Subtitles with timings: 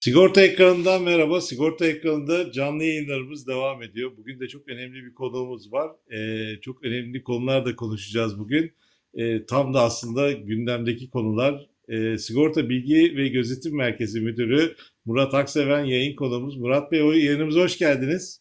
[0.00, 1.40] Sigorta ekranından merhaba.
[1.40, 4.12] Sigorta ekranında canlı yayınlarımız devam ediyor.
[4.16, 5.90] Bugün de çok önemli bir konuğumuz var.
[6.12, 8.72] Ee, çok önemli konular da konuşacağız bugün.
[9.14, 11.66] Ee, tam da aslında gündemdeki konular.
[11.88, 16.56] Ee, Sigorta Bilgi ve Gözetim Merkezi Müdürü Murat Akseven yayın konuğumuz.
[16.56, 18.40] Murat Bey yayınımıza hoş geldiniz.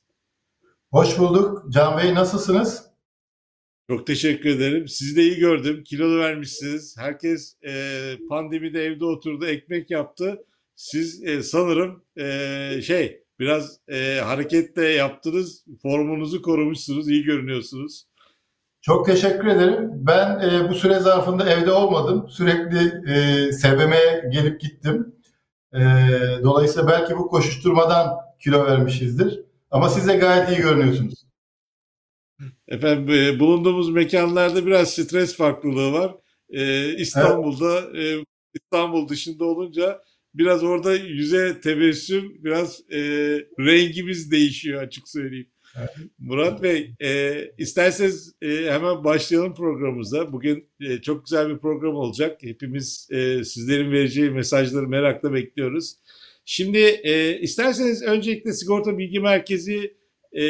[0.91, 1.65] Hoş bulduk.
[1.69, 2.85] Can Bey nasılsınız?
[3.89, 4.87] Çok teşekkür ederim.
[4.87, 5.83] Sizi de iyi gördüm.
[5.83, 6.95] Kilolu vermişsiniz.
[6.99, 7.71] Herkes e,
[8.29, 10.45] pandemide evde oturdu, ekmek yaptı.
[10.75, 15.65] Siz e, sanırım e, şey biraz e, hareket de yaptınız.
[15.81, 17.09] Formunuzu korumuşsunuz.
[17.09, 18.05] iyi görünüyorsunuz.
[18.81, 19.89] Çok teşekkür ederim.
[19.93, 22.29] Ben e, bu süre zarfında evde olmadım.
[22.29, 25.15] Sürekli e, SBM'ye gelip gittim.
[25.73, 25.79] E,
[26.43, 29.41] dolayısıyla belki bu koşuşturmadan kilo vermişizdir.
[29.71, 31.25] Ama siz de gayet iyi görünüyorsunuz.
[32.67, 36.15] Efendim e, bulunduğumuz mekanlarda biraz stres farklılığı var.
[36.49, 40.01] E, İstanbul'da e, İstanbul dışında olunca
[40.37, 42.99] biraz orada yüze tebessüm, biraz e,
[43.59, 45.47] rengimiz değişiyor açık söyleyeyim.
[46.19, 50.33] Murat Bey, e, isterseniz e, hemen başlayalım programımıza.
[50.33, 52.43] Bugün e, çok güzel bir program olacak.
[52.43, 55.95] Hepimiz e, sizlerin vereceği mesajları merakla bekliyoruz.
[56.45, 59.97] Şimdi e, isterseniz öncelikle Sigorta Bilgi Merkezi
[60.33, 60.41] e,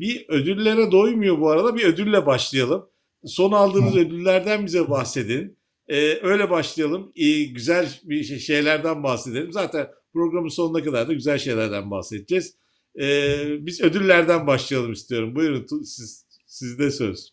[0.00, 1.76] bir ödüllere doymuyor bu arada.
[1.76, 2.86] Bir ödülle başlayalım.
[3.24, 5.56] Son aldığınız ödüllerden bize bahsedin.
[5.88, 7.12] Ee, öyle başlayalım.
[7.14, 9.52] İyi, güzel bir şey- şeylerden bahsedelim.
[9.52, 12.54] Zaten programın sonuna kadar da güzel şeylerden bahsedeceğiz.
[13.00, 15.34] Ee, biz ödüllerden başlayalım istiyorum.
[15.34, 17.32] Buyurun siz, sizde söz.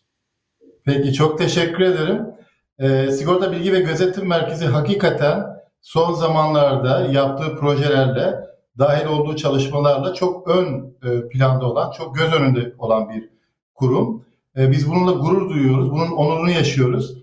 [0.84, 2.22] Peki çok teşekkür ederim.
[2.78, 5.46] E, Sigorta Bilgi ve Gözetim Merkezi hakikaten
[5.80, 8.34] son zamanlarda yaptığı projelerle,
[8.78, 13.28] dahil olduğu çalışmalarla çok ön e, planda olan, çok göz önünde olan bir
[13.74, 14.24] kurum.
[14.56, 17.21] E, biz bununla gurur duyuyoruz, bunun onurunu yaşıyoruz.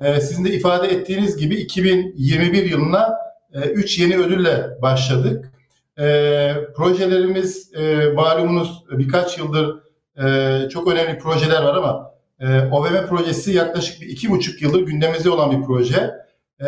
[0.00, 3.18] E, sizin de ifade ettiğiniz gibi 2021 yılına
[3.54, 5.52] 3 yeni ödülle başladık.
[5.98, 9.76] E, projelerimiz e, malumunuz birkaç yıldır
[10.24, 15.30] e, çok önemli projeler var ama e, OVM projesi yaklaşık bir iki buçuk yıldır gündemimizde
[15.30, 16.10] olan bir proje.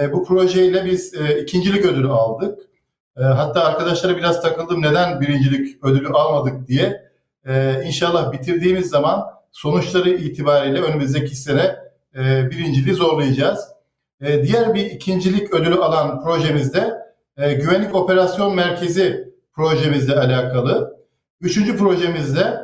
[0.01, 2.59] E, bu projeyle biz e, ikincilik ödülü aldık.
[3.17, 7.11] E, hatta arkadaşlara biraz takıldım neden birincilik ödülü almadık diye.
[7.47, 11.82] E, inşallah bitirdiğimiz zaman sonuçları itibariyle önümüzdeki sene
[12.17, 13.69] e, birinciliği zorlayacağız.
[14.21, 16.93] E, diğer bir ikincilik ödülü alan projemizde
[17.37, 20.97] e, Güvenlik Operasyon Merkezi projemizle alakalı.
[21.41, 22.63] Üçüncü projemizde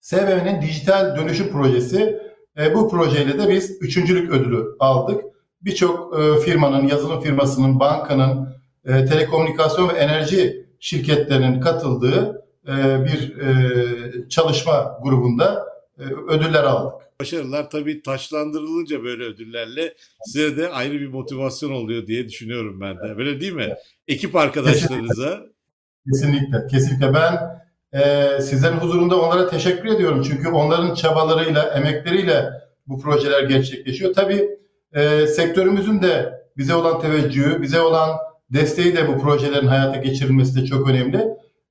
[0.00, 2.20] SBM'nin dijital dönüşüm projesi.
[2.58, 5.24] E, bu projeyle de biz üçüncülük ödülü aldık.
[5.62, 8.48] Birçok e, firmanın, yazılım firmasının, bankanın,
[8.84, 15.66] e, telekomünikasyon ve enerji şirketlerinin katıldığı e, bir e, çalışma grubunda
[15.98, 17.03] e, ödüller aldık.
[17.20, 19.94] Başarılar tabii taşlandırılınca böyle ödüllerle
[20.24, 23.18] size de ayrı bir motivasyon oluyor diye düşünüyorum ben de.
[23.18, 23.74] Böyle değil mi?
[24.08, 25.42] Ekip arkadaşlarınıza.
[26.12, 27.14] Kesinlikle, kesinlikle.
[27.14, 27.60] Ben
[28.00, 30.22] e, sizlerin huzurunda onlara teşekkür ediyorum.
[30.28, 32.50] Çünkü onların çabalarıyla, emekleriyle
[32.86, 34.14] bu projeler gerçekleşiyor.
[34.14, 34.48] Tabii
[34.92, 38.10] e, sektörümüzün de bize olan teveccühü, bize olan
[38.50, 41.24] desteği de bu projelerin hayata geçirilmesi de çok önemli.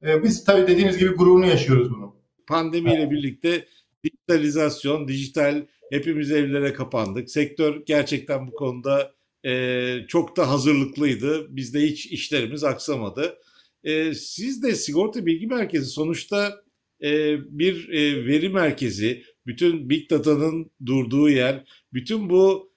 [0.06, 2.16] E, biz tabii dediğiniz gibi gururunu yaşıyoruz bunu.
[2.48, 3.66] Pandemiyle birlikte
[4.03, 7.30] dijitalizasyon, dijital hepimiz evlere kapandık.
[7.30, 9.16] Sektör gerçekten bu konuda
[9.46, 11.56] e, çok da hazırlıklıydı.
[11.56, 13.38] Bizde hiç işlerimiz aksamadı.
[13.84, 16.63] E, siz de sigorta bilgi merkezi sonuçta
[17.03, 21.63] e, bir e, veri merkezi, bütün big data'nın durduğu yer,
[21.94, 22.74] bütün bu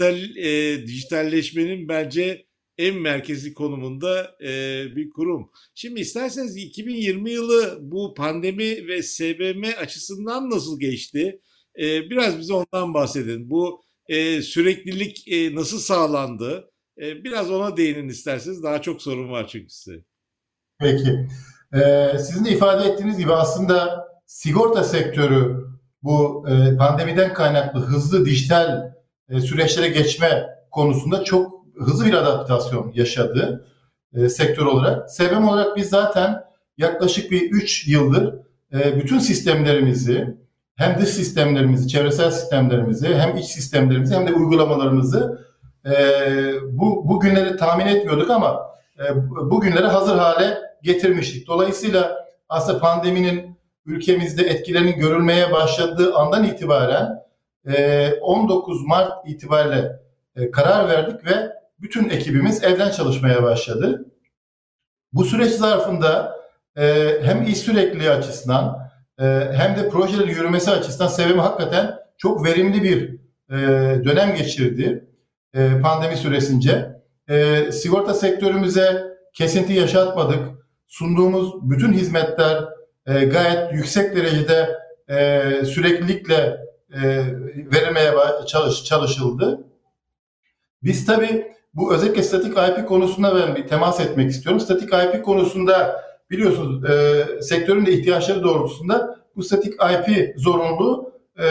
[0.00, 2.46] dijital, e, dijitalleşmenin bence
[2.80, 4.48] en merkezi konumunda e,
[4.96, 5.50] bir kurum.
[5.74, 11.40] Şimdi isterseniz 2020 yılı bu pandemi ve SBM açısından nasıl geçti?
[11.80, 13.50] E, biraz bize ondan bahsedin.
[13.50, 16.70] Bu e, süreklilik e, nasıl sağlandı?
[16.98, 18.62] E, biraz ona değinin isterseniz.
[18.62, 19.96] Daha çok sorun var çünkü size.
[20.78, 21.28] Peki.
[21.74, 25.66] Ee, sizin de ifade ettiğiniz gibi aslında sigorta sektörü
[26.02, 28.92] bu e, pandemiden kaynaklı hızlı dijital
[29.28, 33.66] e, süreçlere geçme konusunda çok hızlı bir adaptasyon yaşadı
[34.14, 35.10] e, sektör olarak.
[35.10, 36.44] SBM olarak biz zaten
[36.78, 38.34] yaklaşık bir 3 yıldır
[38.72, 40.36] e, bütün sistemlerimizi
[40.76, 45.50] hem dış sistemlerimizi, çevresel sistemlerimizi hem iç sistemlerimizi hem de uygulamalarımızı
[45.86, 45.92] e,
[46.72, 48.60] bu, bu günleri tahmin etmiyorduk ama
[48.98, 49.16] e,
[49.50, 51.46] bu hazır hale getirmiştik.
[51.48, 57.22] Dolayısıyla aslında pandeminin ülkemizde etkilerinin görülmeye başladığı andan itibaren
[57.66, 60.00] e, 19 Mart itibariyle
[60.36, 64.06] e, karar verdik ve bütün ekibimiz evden çalışmaya başladı.
[65.12, 66.36] Bu süreç zarfında
[66.76, 68.90] e, hem iş sürekliliği açısından
[69.20, 73.58] e, hem de projelerin yürümesi açısından SVM hakikaten çok verimli bir e,
[74.04, 75.04] dönem geçirdi
[75.54, 77.00] e, pandemi süresince.
[77.28, 80.38] E, sigorta sektörümüze kesinti yaşatmadık.
[80.86, 82.64] Sunduğumuz bütün hizmetler
[83.06, 84.78] e, gayet yüksek derecede
[85.08, 86.56] e, süreklilikle
[86.92, 87.02] e,
[87.72, 88.12] verilmeye
[88.46, 89.60] çalış, çalışıldı.
[90.82, 94.60] Biz tabii bu özellikle statik IP konusunda ben bir temas etmek istiyorum.
[94.60, 101.44] Statik IP konusunda biliyorsunuz e, sektörün de ihtiyaçları doğrultusunda bu statik IP zorunluluğu e,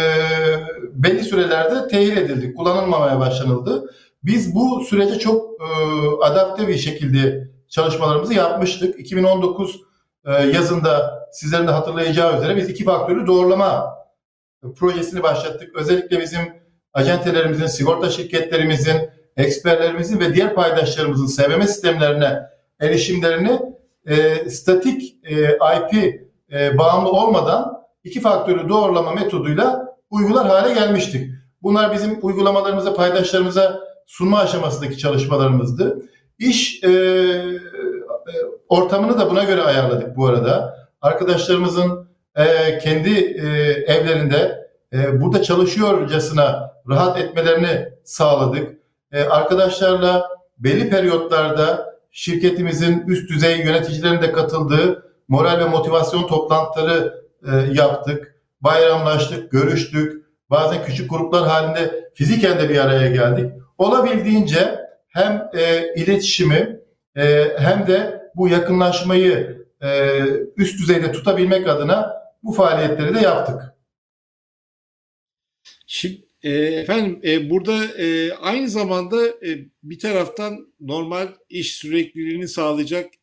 [0.94, 3.94] belli sürelerde tehir edildi, kullanılmamaya başlanıldı.
[4.24, 5.66] Biz bu sürece çok e,
[6.22, 9.00] adapte bir şekilde çalışmalarımızı yapmıştık.
[9.00, 9.82] 2019
[10.26, 13.96] e, yazında sizlerin de hatırlayacağı üzere biz iki faktörlü doğrulama
[14.76, 15.76] projesini başlattık.
[15.76, 16.40] Özellikle bizim
[16.94, 22.40] acentelerimizin, sigorta şirketlerimizin, eksperlerimizin ve diğer paydaşlarımızın SVM sistemlerine
[22.80, 23.60] erişimlerini
[24.06, 26.22] e, statik e, IP
[26.52, 31.32] e, bağımlı olmadan iki faktörlü doğrulama metoduyla uygular hale gelmiştik.
[31.64, 36.02] Bunlar bizim uygulamalarımıza, paydaşlarımıza sunma aşamasındaki çalışmalarımızdı.
[36.40, 37.60] İş e, e,
[38.70, 40.80] ortamını da buna göre ayarladık bu arada.
[41.02, 43.48] Arkadaşlarımızın e, kendi e,
[43.94, 48.79] evlerinde e, burada çalışıyorcasına rahat etmelerini sağladık.
[49.12, 57.52] E, arkadaşlarla belli periyotlarda şirketimizin üst düzey yöneticilerinin de katıldığı moral ve motivasyon toplantıları e,
[57.74, 58.36] yaptık.
[58.62, 60.26] Bayramlaştık, görüştük.
[60.50, 63.52] Bazen küçük gruplar halinde fiziken de bir araya geldik.
[63.78, 64.80] Olabildiğince
[65.10, 66.80] hem e, iletişimi
[67.16, 70.20] e, hem de bu yakınlaşmayı e,
[70.58, 73.74] üst düzeyde tutabilmek adına bu faaliyetleri de yaptık.
[75.88, 83.14] Şimdi e, efendim e, burada e, aynı zamanda e, bir taraftan normal iş sürekliliğini sağlayacak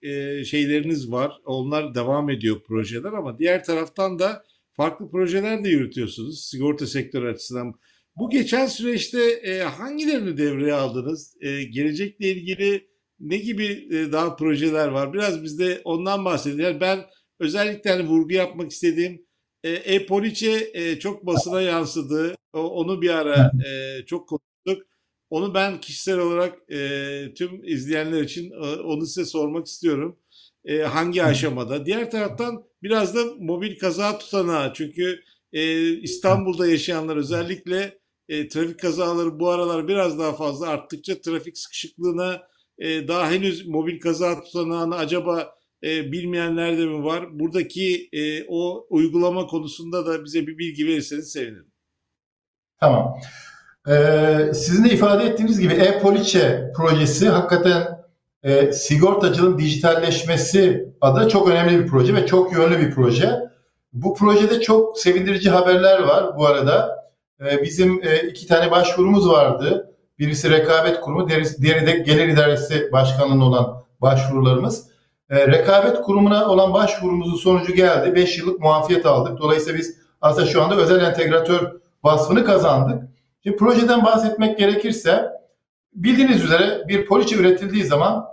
[0.45, 1.33] şeyleriniz var.
[1.45, 7.75] Onlar devam ediyor projeler ama diğer taraftan da farklı projeler de yürütüyorsunuz sigorta sektörü açısından.
[8.17, 9.19] Bu geçen süreçte
[9.63, 11.37] hangilerini devreye aldınız?
[11.71, 12.89] Gelecekle ilgili
[13.21, 15.13] ne gibi daha projeler var?
[15.13, 16.63] Biraz bizde ondan bahsedin.
[16.63, 16.99] Yani ben
[17.41, 19.26] özellikle hani vurgu yapmak istediğim
[19.65, 22.35] E-Poliçe e, çok basına yansıdı.
[22.53, 24.87] O, onu bir ara e, çok konuştuk.
[25.31, 30.19] Onu ben kişisel olarak e, tüm izleyenler için e, onu size sormak istiyorum.
[30.65, 31.87] E, hangi aşamada?
[31.87, 34.73] Diğer taraftan biraz da mobil kaza tutanağı.
[34.75, 35.21] Çünkü
[35.53, 37.99] e, İstanbul'da yaşayanlar özellikle
[38.29, 42.43] e, trafik kazaları bu aralar biraz daha fazla arttıkça trafik sıkışıklığına
[42.79, 45.56] e, daha henüz mobil kaza tutanağını acaba
[45.87, 47.39] e, bilmeyenler de mi var?
[47.39, 51.67] Buradaki e, o uygulama konusunda da bize bir bilgi verirseniz sevinirim.
[52.81, 53.19] Tamam.
[53.89, 57.99] Ee, sizin de ifade ettiğiniz gibi e-poliçe projesi hakikaten
[58.43, 63.31] e, sigortacılığın dijitalleşmesi adı çok önemli bir proje ve çok yönlü bir proje.
[63.93, 67.07] Bu projede çok sevindirici haberler var bu arada.
[67.41, 69.95] E, bizim e, iki tane başvurumuz vardı.
[70.19, 74.96] Birisi rekabet kurumu, diğeri de gelir idaresi başkanlığında olan başvurularımız.
[75.31, 78.15] E, rekabet kurumuna olan başvurumuzun sonucu geldi.
[78.15, 79.39] 5 yıllık muafiyet aldık.
[79.39, 81.73] Dolayısıyla biz aslında şu anda özel entegratör
[82.05, 83.09] vasfını kazandık.
[83.43, 85.29] Şimdi projeden bahsetmek gerekirse
[85.95, 88.27] bildiğiniz üzere bir poliçe üretildiği zaman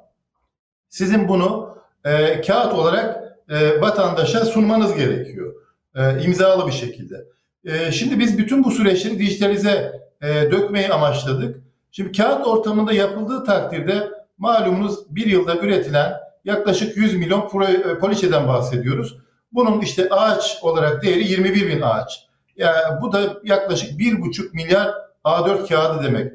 [0.89, 5.53] sizin bunu e, kağıt olarak e, vatandaşa sunmanız gerekiyor.
[5.95, 7.25] E, imzalı bir şekilde.
[7.65, 11.63] E, şimdi biz bütün bu süreçleri dijitalize e, dökmeyi amaçladık.
[11.91, 19.17] Şimdi kağıt ortamında yapıldığı takdirde malumunuz bir yılda üretilen yaklaşık 100 milyon e, poliçeden bahsediyoruz.
[19.51, 22.27] Bunun işte ağaç olarak değeri 21 bin ağaç.
[22.57, 24.93] Yani bu da yaklaşık 1,5 milyar
[25.25, 26.31] A4 kağıdı demek.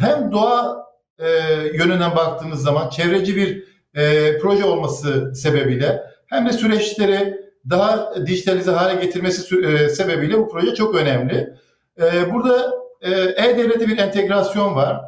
[0.00, 0.86] Hem doğa
[1.18, 1.28] e,
[1.74, 9.04] yönünden baktığınız zaman çevreci bir e, proje olması sebebiyle hem de süreçleri daha dijitalize hale
[9.04, 11.54] getirmesi e, sebebiyle bu proje çok önemli.
[12.00, 15.00] E, burada e, e-devlete bir entegrasyon var.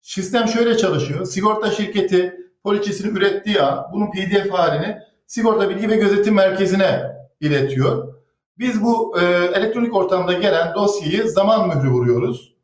[0.00, 1.26] Sistem şöyle çalışıyor.
[1.26, 7.02] Sigorta şirketi poliçesini ürettiği an bunun PDF halini sigorta bilgi ve gözetim merkezine
[7.40, 8.14] iletiyor.
[8.58, 12.54] Biz bu e, elektronik ortamda gelen dosyayı zaman mührü vuruyoruz.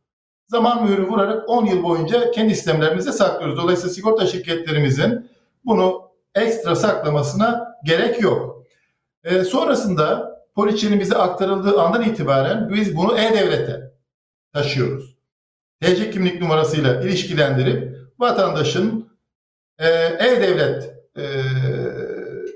[0.47, 3.59] Zaman mührü vurarak 10 yıl boyunca kendi sistemlerimizde saklıyoruz.
[3.59, 5.31] Dolayısıyla sigorta şirketlerimizin
[5.65, 6.03] bunu
[6.35, 8.65] ekstra saklamasına gerek yok.
[9.25, 13.93] E, sonrasında poliçenin bize aktarıldığı andan itibaren biz bunu e-devlete
[14.53, 15.17] taşıyoruz.
[15.81, 19.02] TC kimlik numarasıyla ilişkilendirip vatandaşın
[20.19, 21.23] e-devlet e,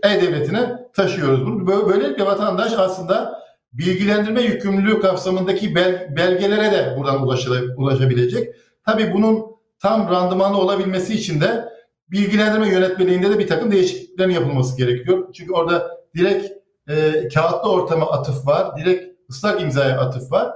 [0.08, 1.66] e-devletine taşıyoruz bunu.
[1.88, 3.42] Böylelikle vatandaş aslında
[3.72, 5.74] bilgilendirme yükümlülüğü kapsamındaki
[6.16, 7.28] belgelere de buradan
[7.76, 8.54] ulaşabilecek.
[8.86, 9.44] Tabii bunun
[9.78, 11.68] tam randımanlı olabilmesi için de
[12.10, 15.32] bilgilendirme yönetmeliğinde de bir takım değişikliklerin yapılması gerekiyor.
[15.32, 16.52] Çünkü orada direkt
[16.88, 20.52] e, kağıtlı ortama atıf var, direkt ıslak imzaya atıf var.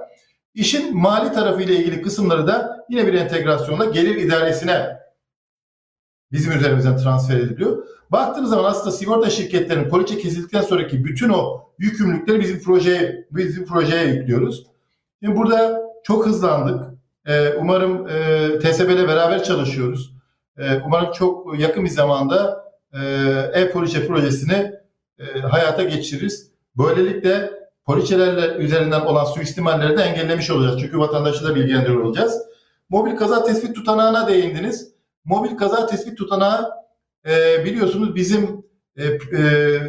[0.53, 5.00] İşin mali tarafıyla ilgili kısımları da yine bir entegrasyonla gelir idaresine
[6.31, 7.83] bizim üzerimizden transfer ediliyor.
[8.11, 14.07] Baktığınız zaman aslında sigorta şirketlerinin poliçe kesildikten sonraki bütün o yükümlülükleri bizim projeye bizim projeye
[14.07, 14.67] yüklüyoruz.
[15.23, 16.91] Şimdi burada çok hızlandık.
[17.25, 20.13] Ee, umarım e, TSB ile beraber çalışıyoruz.
[20.57, 22.99] Ee, umarım çok yakın bir zamanda e,
[23.53, 24.71] e-poliçe projesini
[25.19, 26.51] e, hayata geçiririz.
[26.77, 27.51] Böylelikle
[27.85, 30.81] poliçelerle üzerinden olan suistimalleri de engellemiş olacağız.
[30.81, 32.41] Çünkü vatandaşı da bilgilendiriyor olacağız.
[32.89, 34.90] Mobil kaza tespit tutanağına değindiniz.
[35.25, 36.71] Mobil kaza tespit tutanağı
[37.29, 38.65] e, biliyorsunuz bizim
[38.97, 39.79] e, e,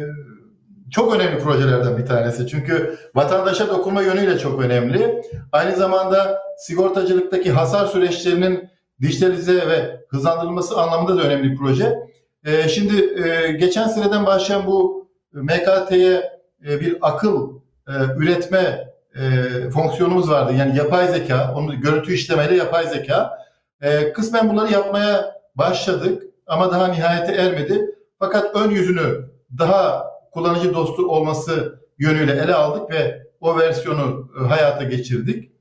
[0.91, 2.47] çok önemli projelerden bir tanesi.
[2.47, 5.21] Çünkü vatandaşa dokunma yönüyle çok önemli.
[5.51, 8.69] Aynı zamanda sigortacılıktaki hasar süreçlerinin
[9.01, 11.99] dijitalize ve hızlandırılması anlamında da önemli bir proje.
[12.45, 16.23] E, şimdi e, geçen seneden başlayan bu MKT'ye
[16.67, 19.21] e, bir akıl e, üretme e,
[19.69, 20.53] fonksiyonumuz vardı.
[20.57, 23.42] Yani yapay zeka, onu görüntü işlemeyle yapay zeka.
[23.83, 27.95] E, kısmen bunları yapmaya başladık ama daha nihayete ermedi.
[28.19, 34.83] Fakat ön yüzünü daha kullanıcı dostu olması yönüyle ele aldık ve o versiyonu e, hayata
[34.83, 35.51] geçirdik.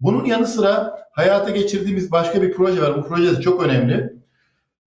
[0.00, 2.96] Bunun yanı sıra hayata geçirdiğimiz başka bir proje var.
[2.96, 4.12] Bu proje de çok önemli.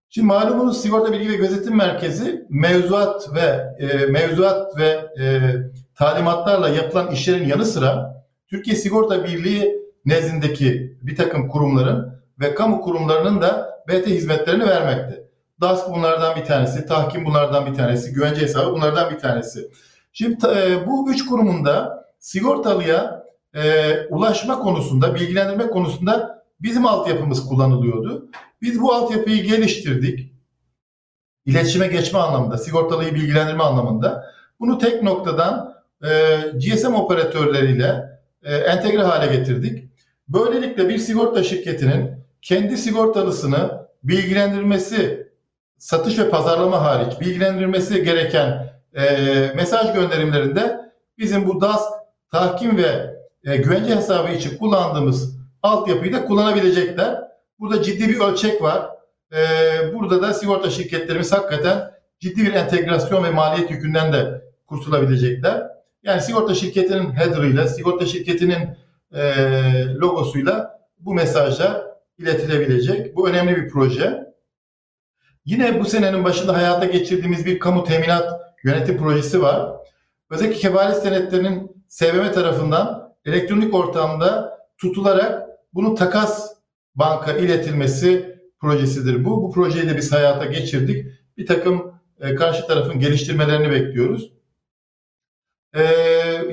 [0.10, 5.54] Şimdi malumunuz Sigorta Bilgi ve Gözetim Merkezi mevzuat ve e, mevzuat ve e,
[5.96, 13.42] talimatlarla yapılan işlerin yanı sıra Türkiye Sigorta Birliği nezdindeki bir takım kurumların ve kamu kurumlarının
[13.42, 15.28] da BT hizmetlerini vermekte.
[15.62, 19.72] DASK bunlardan bir tanesi, tahkim bunlardan bir tanesi, güvence hesabı bunlardan bir tanesi.
[20.14, 23.24] Şimdi e, bu üç kurumunda sigortalıya
[23.56, 28.30] e, ulaşma konusunda, bilgilendirme konusunda bizim altyapımız kullanılıyordu.
[28.62, 30.34] Biz bu altyapıyı geliştirdik.
[31.46, 34.26] İletişime geçme anlamında, sigortalıyı bilgilendirme anlamında.
[34.60, 39.90] Bunu tek noktadan e, GSM operatörleriyle e, entegre hale getirdik.
[40.28, 42.17] Böylelikle bir sigorta şirketinin
[42.48, 45.28] kendi sigortalısını bilgilendirmesi,
[45.78, 49.04] satış ve pazarlama hariç bilgilendirmesi gereken e,
[49.56, 50.80] mesaj gönderimlerinde
[51.18, 51.90] bizim bu DASK
[52.32, 57.22] tahkim ve e, güvence hesabı için kullandığımız altyapıyı da kullanabilecekler.
[57.60, 58.90] Burada ciddi bir ölçek var.
[59.32, 59.40] E,
[59.94, 65.68] burada da sigorta şirketlerimiz hakikaten ciddi bir entegrasyon ve maliyet yükünden de kurtulabilecekler.
[66.04, 68.78] Yani sigorta şirketinin header'ıyla, sigorta şirketinin
[69.14, 69.34] e,
[69.96, 73.16] logosuyla bu mesajlar iletilebilecek.
[73.16, 74.28] Bu önemli bir proje.
[75.46, 79.72] Yine bu senenin başında hayata geçirdiğimiz bir kamu teminat yönetim projesi var.
[80.30, 86.54] Özellikle kefalet senetlerinin SBM tarafından elektronik ortamda tutularak bunun takas
[86.96, 89.42] banka iletilmesi projesidir bu.
[89.42, 91.06] Bu projeyi de biz hayata geçirdik.
[91.38, 94.32] Bir takım e, karşı tarafın geliştirmelerini bekliyoruz.
[95.76, 95.84] E,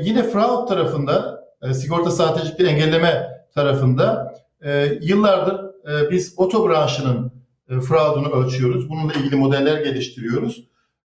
[0.01, 7.33] yine fraud tarafında, e, sigorta sahtecilikleri engelleme tarafında e, yıllardır e, biz oto branşının
[7.69, 8.89] e, fraudunu ölçüyoruz.
[8.91, 10.69] Bununla ilgili modeller geliştiriyoruz.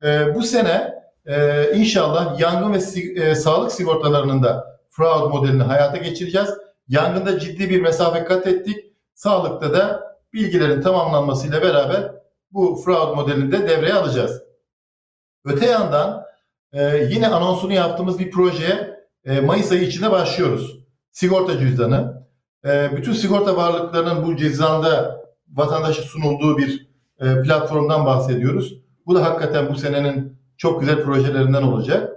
[0.04, 0.94] E, bu sene
[1.26, 2.78] e, inşallah yangın ve
[3.22, 6.50] e, sağlık sigortalarının da fraud modelini hayata geçireceğiz.
[6.88, 8.78] Yangında ciddi bir mesafe kat ettik.
[9.14, 12.12] Sağlıkta da bilgilerin tamamlanmasıyla beraber
[12.52, 14.44] bu fraud modelini de devreye alacağız.
[15.46, 16.26] Öte yandan
[16.74, 20.80] e, yine anonsunu yaptığımız bir projeye e, Mayıs ayı içinde başlıyoruz.
[21.12, 22.29] Sigorta cüzdanı.
[22.66, 25.22] E, bütün sigorta varlıklarının bu cüzdanda
[25.54, 26.88] vatandaşa sunulduğu bir
[27.20, 28.82] e, platformdan bahsediyoruz.
[29.06, 32.14] Bu da hakikaten bu senenin çok güzel projelerinden olacak.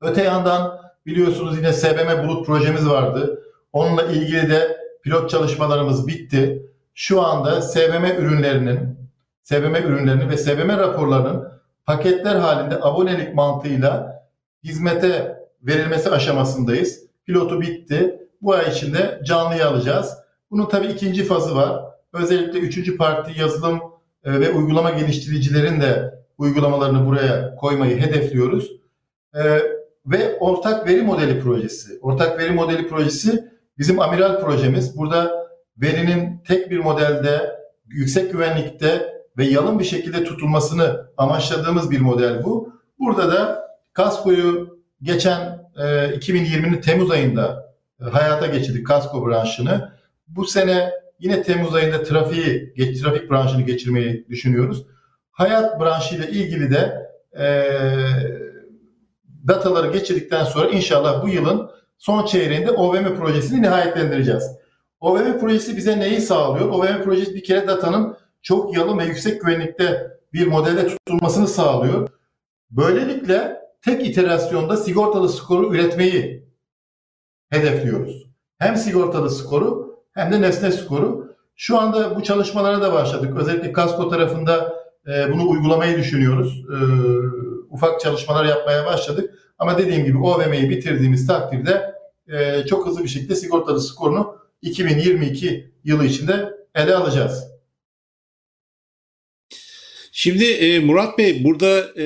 [0.00, 3.42] Öte yandan biliyorsunuz yine SBM Bulut projemiz vardı.
[3.72, 6.70] Onunla ilgili de pilot çalışmalarımız bitti.
[6.94, 8.98] Şu anda SBM ürünlerinin,
[9.42, 11.48] SBM ürünlerinin ve SBM raporlarının
[11.86, 14.22] paketler halinde abonelik mantığıyla
[14.64, 17.00] hizmete verilmesi aşamasındayız.
[17.26, 18.23] Pilotu bitti.
[18.44, 20.14] Bu ay içinde canlıya alacağız.
[20.50, 21.84] Bunun tabii ikinci fazı var.
[22.12, 23.80] Özellikle üçüncü parti yazılım
[24.24, 28.70] e, ve uygulama geliştiricilerin de uygulamalarını buraya koymayı hedefliyoruz.
[29.34, 29.42] E,
[30.06, 31.98] ve ortak veri modeli projesi.
[32.02, 33.48] Ortak veri modeli projesi
[33.78, 34.96] bizim amiral projemiz.
[34.96, 42.44] Burada verinin tek bir modelde, yüksek güvenlikte ve yalın bir şekilde tutulmasını amaçladığımız bir model
[42.44, 42.72] bu.
[42.98, 45.40] Burada da kaskoyu geçen
[45.76, 47.63] e, 2020'nin Temmuz ayında e,
[48.12, 49.92] hayata geçirdik kasko branşını.
[50.26, 54.86] Bu sene yine Temmuz ayında trafiği, trafik branşını geçirmeyi düşünüyoruz.
[55.30, 57.46] Hayat branşıyla ilgili de e,
[59.48, 64.44] dataları geçirdikten sonra inşallah bu yılın son çeyreğinde OVM projesini nihayetlendireceğiz.
[65.00, 66.68] OVM projesi bize neyi sağlıyor?
[66.68, 72.08] OVM projesi bir kere datanın çok yalın ve yüksek güvenlikte bir modelde tutulmasını sağlıyor.
[72.70, 76.43] Böylelikle tek iterasyonda sigortalı skoru üretmeyi
[77.54, 78.26] hedefliyoruz.
[78.58, 81.34] Hem sigortalı skoru hem de nesne skoru.
[81.56, 83.34] Şu anda bu çalışmalara da başladık.
[83.36, 84.74] Özellikle kasko tarafında
[85.06, 86.64] e, bunu uygulamayı düşünüyoruz.
[86.70, 86.76] E,
[87.70, 89.34] ufak çalışmalar yapmaya başladık.
[89.58, 91.94] Ama dediğim gibi OVM'yi bitirdiğimiz takdirde
[92.28, 97.44] e, çok hızlı bir şekilde sigortalı skorunu 2022 yılı içinde ele alacağız.
[100.12, 102.04] Şimdi e, Murat Bey burada e,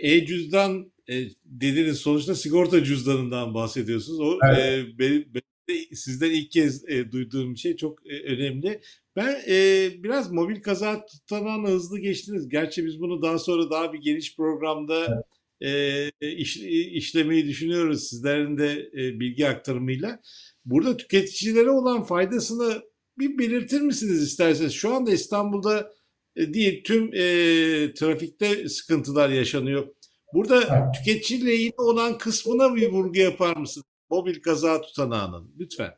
[0.00, 4.20] e-cüzdan e, sonuçta sigorta cüzdanından bahsediyorsunuz.
[4.20, 4.58] O Evet.
[4.58, 8.80] e, benim, benim de sizden ilk kez e, duyduğum şey çok e, önemli.
[9.16, 12.48] Ben e, biraz mobil kaza tutanağına hızlı geçtiniz.
[12.48, 15.24] Gerçi biz bunu daha sonra daha bir geniş programda
[15.60, 16.56] e, iş,
[16.92, 20.20] işlemeyi düşünüyoruz sizlerin de e, bilgi aktarımıyla.
[20.64, 22.82] Burada tüketicilere olan faydasını
[23.18, 24.72] bir belirtir misiniz isterseniz?
[24.72, 25.92] Şu anda İstanbul'da
[26.36, 27.22] e, değil tüm e,
[27.94, 29.88] trafikte sıkıntılar yaşanıyor.
[30.34, 30.94] Burada Evet.
[30.94, 33.86] tüketici lehine olan kısmına bir vurgu yapar mısınız?
[34.10, 35.90] Mobil kaza tutanağının lütfen.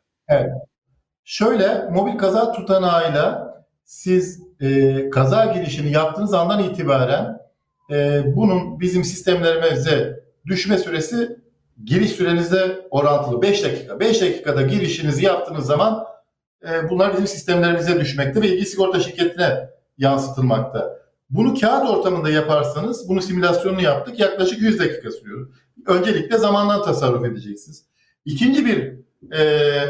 [1.23, 7.39] Şöyle mobil kaza tutanağıyla siz e, kaza girişini yaptığınız andan itibaren
[7.91, 11.37] e, bunun bizim sistemlerimize düşme süresi
[11.83, 13.99] giriş sürenizle orantılı 5 dakika.
[13.99, 16.05] 5 dakikada girişinizi yaptığınız zaman
[16.69, 21.02] e, bunlar bizim sistemlerimize düşmekte ve ilgili sigorta şirketine yansıtılmakta.
[21.33, 25.47] Bunu kağıt ortamında yaparsanız, bunu simülasyonunu yaptık, yaklaşık 100 dakika sürüyor.
[25.87, 27.85] Öncelikle zamandan tasarruf edeceksiniz.
[28.25, 28.93] İkinci bir
[29.31, 29.43] e,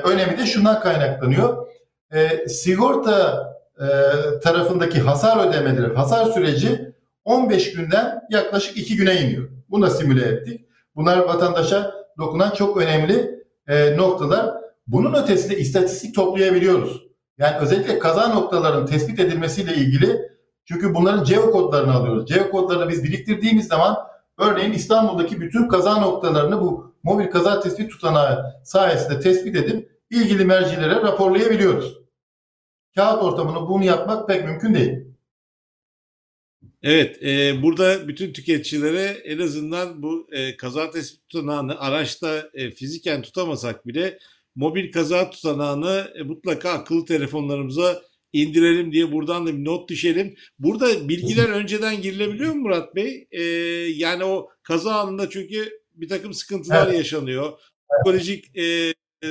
[0.03, 1.67] önemi de şundan kaynaklanıyor.
[2.13, 3.47] E, sigorta
[3.79, 3.87] e,
[4.39, 6.93] tarafındaki hasar ödemeleri, hasar süreci
[7.25, 9.49] 15 günden yaklaşık 2 güne iniyor.
[9.69, 10.65] Bunu da simüle ettik.
[10.95, 14.53] Bunlar vatandaşa dokunan çok önemli e, noktalar.
[14.87, 17.03] Bunun ötesinde istatistik toplayabiliyoruz.
[17.37, 20.33] Yani özellikle kaza noktalarının tespit edilmesiyle ilgili
[20.65, 22.25] çünkü bunların geo kodlarını alıyoruz.
[22.25, 23.97] Geo kodlarını biz biriktirdiğimiz zaman
[24.37, 30.95] örneğin İstanbul'daki bütün kaza noktalarını bu mobil kaza tespit tutanağı sayesinde tespit edip ilgili mercilere
[30.95, 31.97] raporlayabiliyoruz.
[32.95, 35.13] Kağıt ortamını bunu yapmak pek mümkün değil.
[36.83, 43.21] Evet, e, burada bütün tüketicilere en azından bu e, kaza tespit tutanağını araçta e, fiziken
[43.21, 44.19] tutamasak bile
[44.55, 48.01] mobil kaza tutanağını e, mutlaka akıllı telefonlarımıza
[48.33, 50.35] indirelim diye buradan da bir not düşelim.
[50.59, 53.27] Burada bilgiler önceden girilebiliyor mu Murat Bey?
[53.31, 53.43] E,
[53.95, 56.97] yani o kaza anında çünkü bir takım sıkıntılar Evet.
[56.97, 57.53] yaşanıyor.
[57.91, 58.63] Psikolojik e,
[59.23, 59.27] e,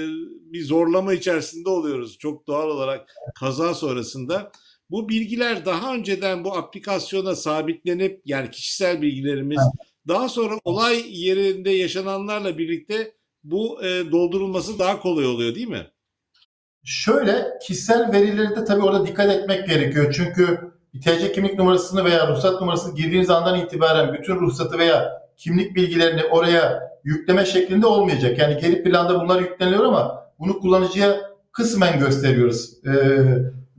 [0.53, 4.53] bir zorlama içerisinde oluyoruz çok doğal olarak kaza sonrasında.
[4.91, 9.61] Bu bilgiler daha önceden bu aplikasyona sabitlenip yani kişisel bilgilerimiz
[10.09, 15.87] daha sonra olay yerinde yaşananlarla birlikte bu e, doldurulması daha kolay oluyor değil mi?
[16.85, 20.13] Şöyle kişisel verileri de tabii orada dikkat etmek gerekiyor.
[20.17, 26.25] Çünkü TC kimlik numarasını veya ruhsat numarasını girdiğiniz andan itibaren bütün ruhsatı veya kimlik bilgilerini
[26.25, 28.39] oraya yükleme şeklinde olmayacak.
[28.39, 31.17] Yani geri planda bunlar yükleniyor ama bunu kullanıcıya
[31.53, 32.71] kısmen gösteriyoruz.
[32.87, 32.91] Ee,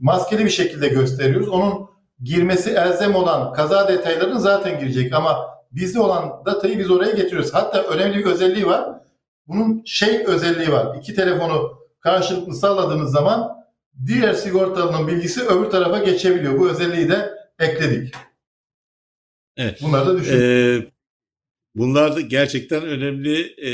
[0.00, 1.48] maskeli bir şekilde gösteriyoruz.
[1.48, 1.90] Onun
[2.22, 7.54] girmesi elzem olan kaza detaylarını zaten girecek ama bizde olan datayı biz oraya getiriyoruz.
[7.54, 8.88] Hatta önemli bir özelliği var.
[9.48, 10.96] Bunun şey özelliği var.
[10.96, 13.64] İki telefonu karşılıklı sağladığınız zaman
[14.06, 16.58] diğer sigortalının bilgisi öbür tarafa geçebiliyor.
[16.58, 18.14] Bu özelliği de ekledik.
[19.56, 19.82] Evet.
[19.82, 20.40] Bunları da düşünün.
[20.40, 20.86] Ee,
[21.74, 23.70] bunlar da gerçekten önemli e,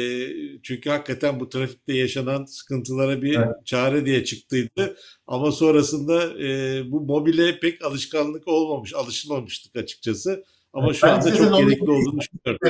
[0.63, 3.67] çünkü hakikaten bu trafikte yaşanan sıkıntılara bir Evet.
[3.67, 4.97] çare diye çıktıydı.
[5.27, 10.45] Ama sonrasında e, bu mobile pek alışkanlık olmamış, alışılmamıştık açıkçası.
[10.73, 12.69] Ama Evet, şu anda çok gerekli olduğunu düşünüyorum.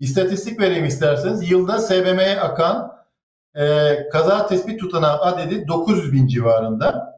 [0.00, 1.50] İstatistik vereyim isterseniz.
[1.50, 3.01] Yılda SBM'ye akan
[3.54, 7.12] e, kaza tespit tutanağı adedi 900 bin civarında.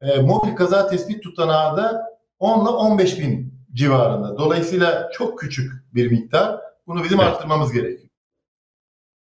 [0.00, 2.02] E, mobil kaza tespit tutanağı da
[2.38, 4.38] 10 ile 15 bin civarında.
[4.38, 6.60] Dolayısıyla çok küçük bir miktar.
[6.86, 7.30] Bunu bizim Evet.
[7.30, 8.10] arttırmamız gerekiyor.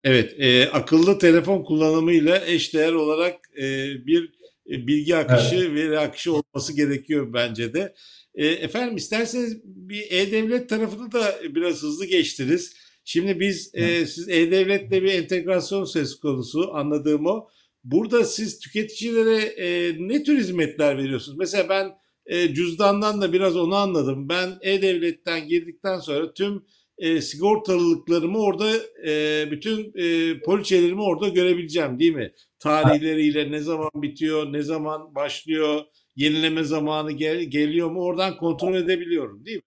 [0.03, 3.63] Evet, e, akıllı telefon kullanımıyla eşdeğer olarak e,
[4.05, 4.23] bir
[4.69, 7.95] e, bilgi akışı, veri akışı olması gerekiyor bence de.
[8.35, 12.75] E, efendim isterseniz bir e-devlet tarafını da biraz hızlı geçtiniz.
[13.09, 17.47] Şimdi biz, e, siz e-devletle bir entegrasyon söz konusu anladığım o.
[17.83, 21.37] Burada siz tüketicilere e, ne tür hizmetler veriyorsunuz?
[21.37, 21.91] Mesela ben
[22.25, 24.29] e, cüzdandan da biraz onu anladım.
[24.29, 26.65] Ben e-devletten girdikten sonra tüm
[26.97, 28.69] e, sigortalılıklarımı orada
[29.07, 32.33] e, bütün e, poliçelerimi orada görebileceğim değil mi?
[32.59, 35.81] Tarihleriyle ne zaman bitiyor, ne zaman başlıyor,
[36.15, 39.63] yenileme zamanı gel- geliyor mu oradan kontrol edebiliyorum değil mi?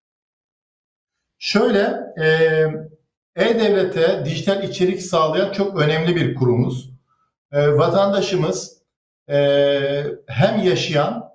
[1.39, 2.27] Şöyle, e,
[3.41, 6.91] E-Devlet'e dijital içerik sağlayan çok önemli bir kurumuz.
[7.53, 8.77] E, vatandaşımız
[9.31, 11.31] e, hem yaşayan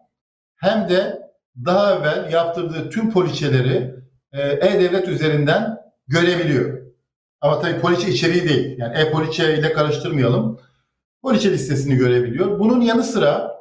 [0.56, 1.30] hem de
[1.66, 3.96] daha evvel yaptırdığı tüm poliçeleri
[4.34, 6.82] e, E-Devlet üzerinden görebiliyor.
[7.42, 8.78] Ama tabii poliçe içeriği değil.
[8.78, 10.60] Yani e-poliçe ile karıştırmayalım.
[11.22, 12.60] Poliçe listesini görebiliyor.
[12.60, 13.58] Bunun yanı sıra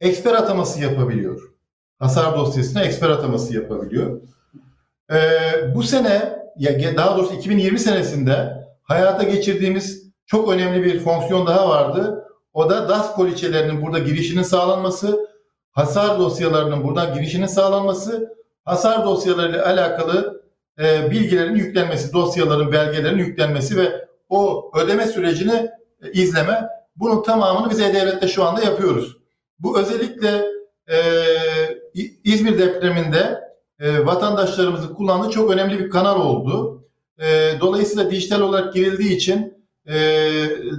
[0.00, 1.52] eksper ataması yapabiliyor.
[1.98, 4.20] Hasar dosyasına eksper ataması yapabiliyor.
[5.12, 11.68] Ee, bu sene, ya daha doğrusu 2020 senesinde hayata geçirdiğimiz çok önemli bir fonksiyon daha
[11.68, 12.28] vardı.
[12.52, 15.26] O da DAS poliçelerinin burada girişinin sağlanması,
[15.72, 18.34] hasar dosyalarının buradan girişinin sağlanması,
[18.64, 20.42] hasar dosyalarıyla alakalı
[20.78, 25.70] e, bilgilerin yüklenmesi, dosyaların, belgelerin yüklenmesi ve o ödeme sürecini
[26.02, 26.68] e, izleme.
[26.96, 29.16] Bunun tamamını biz E-Devlet'te şu anda yapıyoruz.
[29.58, 30.44] Bu özellikle
[30.88, 30.96] e,
[32.24, 33.41] İzmir depreminde
[33.80, 36.84] e, vatandaşlarımızın kullandığı çok önemli bir kanal oldu.
[37.18, 39.94] E, dolayısıyla dijital olarak girildiği için e,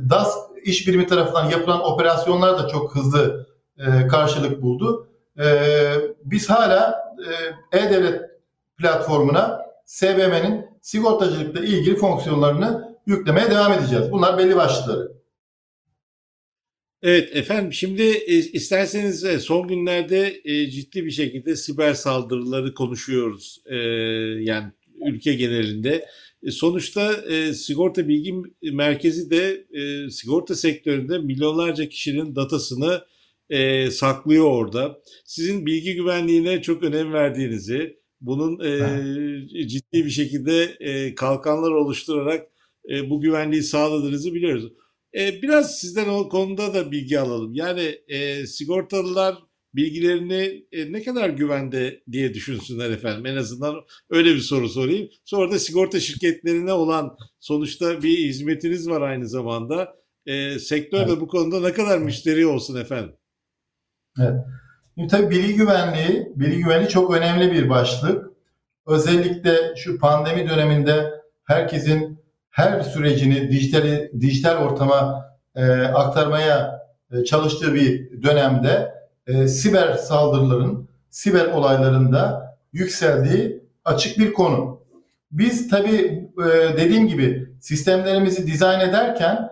[0.09, 5.07] DAS iş birimi tarafından yapılan operasyonlar da çok hızlı e, karşılık buldu.
[5.39, 5.45] E,
[6.23, 7.03] biz hala
[7.71, 8.21] e, E-Devlet
[8.77, 14.11] platformuna SBM'nin sigortacılıkla ilgili fonksiyonlarını yüklemeye devam edeceğiz.
[14.11, 15.11] Bunlar belli başlıkları.
[17.03, 23.61] Evet efendim şimdi e, isterseniz e, son günlerde e, ciddi bir şekilde siber saldırıları konuşuyoruz.
[23.65, 23.75] E,
[24.43, 24.71] yani
[25.05, 26.05] ülke genelinde.
[26.43, 28.33] E, sonuçta e, sigorta bilgi
[28.71, 33.01] merkezi de e, sigorta sektöründe milyonlarca kişinin datasını
[33.49, 35.01] e, saklıyor orada.
[35.25, 42.47] Sizin bilgi güvenliğine çok önem verdiğinizi, bunun e, ciddi bir şekilde e, kalkanlar oluşturarak
[42.89, 44.71] e, bu güvenliği sağladığınızı biliyoruz.
[45.17, 47.53] E, biraz sizden o konuda da bilgi alalım.
[47.53, 49.35] Yani e, sigortalılar
[49.75, 53.25] bilgilerini e, ne kadar güvende diye düşünsünler efendim.
[53.25, 53.75] En azından
[54.09, 55.09] öyle bir soru sorayım.
[55.25, 59.95] Sonra da sigorta şirketlerine olan sonuçta bir hizmetiniz var aynı zamanda.
[60.25, 61.21] E, sektör de Evet.
[61.21, 63.15] bu konuda ne kadar müşteri olsun efendim.
[64.97, 68.25] Şimdi tabii bilgi güvenliği, bilgi güvenliği çok önemli bir başlık.
[68.87, 71.11] Özellikle şu pandemi döneminde
[71.43, 72.22] herkesin
[72.53, 76.79] her sürecini dijital dijital ortama e, aktarmaya
[77.11, 78.93] e, çalıştığı bir dönemde
[79.27, 84.79] e, siber saldırıların, siber olaylarında yükseldiği açık bir konu.
[85.31, 89.49] Biz tabii e, dediğim gibi sistemlerimizi dizayn ederken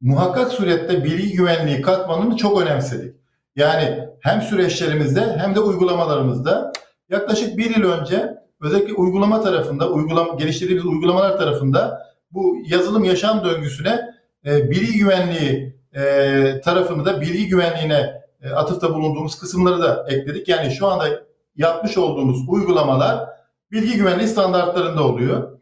[0.00, 3.14] muhakkak surette bilgi güvenliği katmanını çok önemsedik.
[3.56, 6.72] Yani hem süreçlerimizde hem de uygulamalarımızda
[7.10, 14.00] yaklaşık bir yıl önce özellikle uygulama tarafında, uygulama, geliştirdiğimiz uygulamalar tarafında bu yazılım yaşam döngüsüne
[14.46, 20.48] e, bilgi güvenliği e, tarafını da bilgi güvenliğine e, atıfta bulunduğumuz kısımları da ekledik.
[20.48, 21.22] Yani şu anda
[21.56, 23.28] yapmış olduğumuz uygulamalar
[23.72, 25.58] bilgi güvenliği standartlarında oluyor.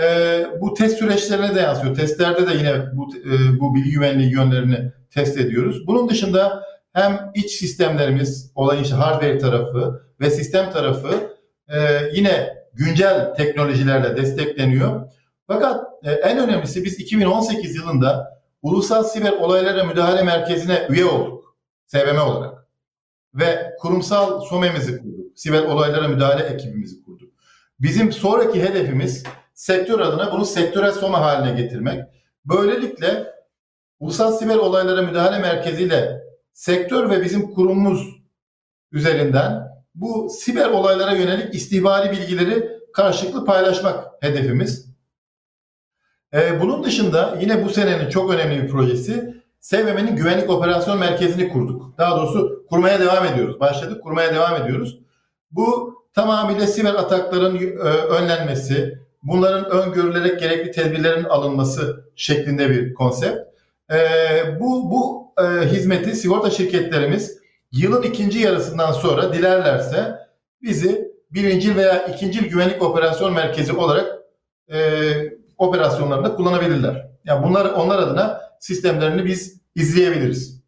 [0.00, 1.96] E, bu test süreçlerine de yansıyor.
[1.96, 5.86] Testlerde de yine bu, e, bu bilgi güvenliği yönlerini test ediyoruz.
[5.86, 11.36] Bunun dışında hem iç sistemlerimiz, olayın işte hardware tarafı ve sistem tarafı
[11.68, 11.78] e,
[12.12, 15.10] yine güncel teknolojilerle destekleniyor.
[15.48, 21.56] Fakat e, en önemlisi biz 2018 yılında Ulusal Siber Olaylara Müdahale Merkezi'ne üye olduk.
[21.86, 22.68] SBM olarak.
[23.34, 25.38] Ve kurumsal SOME'mizi kurduk.
[25.38, 27.32] Siber Olaylara Müdahale ekibimizi kurduk.
[27.80, 32.04] Bizim sonraki hedefimiz sektör adına bunu sektörel SOME haline getirmek.
[32.44, 33.34] Böylelikle
[34.00, 38.18] Ulusal Siber Olaylara Müdahale Merkezi ile sektör ve bizim kurumumuz
[38.92, 44.87] üzerinden bu siber olaylara yönelik istihbari bilgileri karşılıklı paylaşmak hedefimiz.
[46.34, 51.98] Ee, bunun dışında yine bu senenin çok önemli bir projesi SVM'nin Güvenlik Operasyon Merkezi'ni kurduk.
[51.98, 53.60] Daha doğrusu kurmaya devam ediyoruz.
[53.60, 54.98] Başladık, kurmaya devam ediyoruz.
[55.50, 63.48] Bu tamamıyla siber atakların e, önlenmesi, bunların öngörülerek gerekli tedbirlerin alınması şeklinde bir konsept.
[63.92, 67.38] Ee, bu bu e, hizmeti sigorta şirketlerimiz
[67.72, 70.18] yılın ikinci yarısından sonra dilerlerse
[70.62, 74.18] bizi birincil veya ikincil güvenlik operasyon merkezi olarak
[74.72, 74.78] e,
[75.58, 77.10] operasyonlarında kullanabilirler.
[77.24, 80.58] Yani bunlar onlar adına sistemlerini biz izleyebiliriz.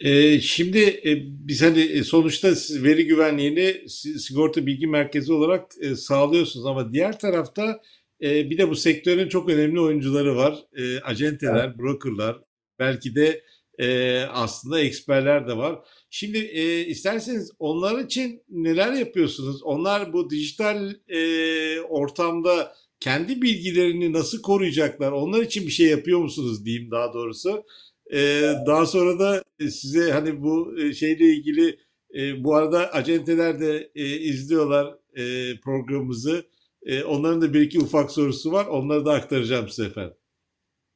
[0.00, 1.16] Ee, şimdi e,
[1.48, 6.92] biz hani e, sonuçta siz veri güvenliğini si- sigorta bilgi merkezi olarak e, sağlıyorsunuz ama
[6.92, 7.80] diğer tarafta
[8.22, 10.58] e, bir de bu sektörün çok önemli oyuncuları var.
[10.76, 12.40] E, acenteler, brokerlar,
[12.78, 13.42] belki de
[13.78, 15.78] e, aslında eksperler de var.
[16.16, 19.62] Şimdi e, isterseniz onlar için neler yapıyorsunuz?
[19.62, 25.12] Onlar bu dijital e, ortamda kendi bilgilerini nasıl koruyacaklar?
[25.12, 27.64] Onlar için bir şey yapıyor musunuz diyeyim daha doğrusu.
[28.12, 31.78] Ee, daha sonra da size hani bu e, şeyle ilgili
[32.14, 36.46] e, bu arada acenteler de e, izliyorlar e, programımızı.
[36.82, 38.66] E, onların da bir iki ufak sorusu var.
[38.66, 40.16] Onları da aktaracağım size efendim.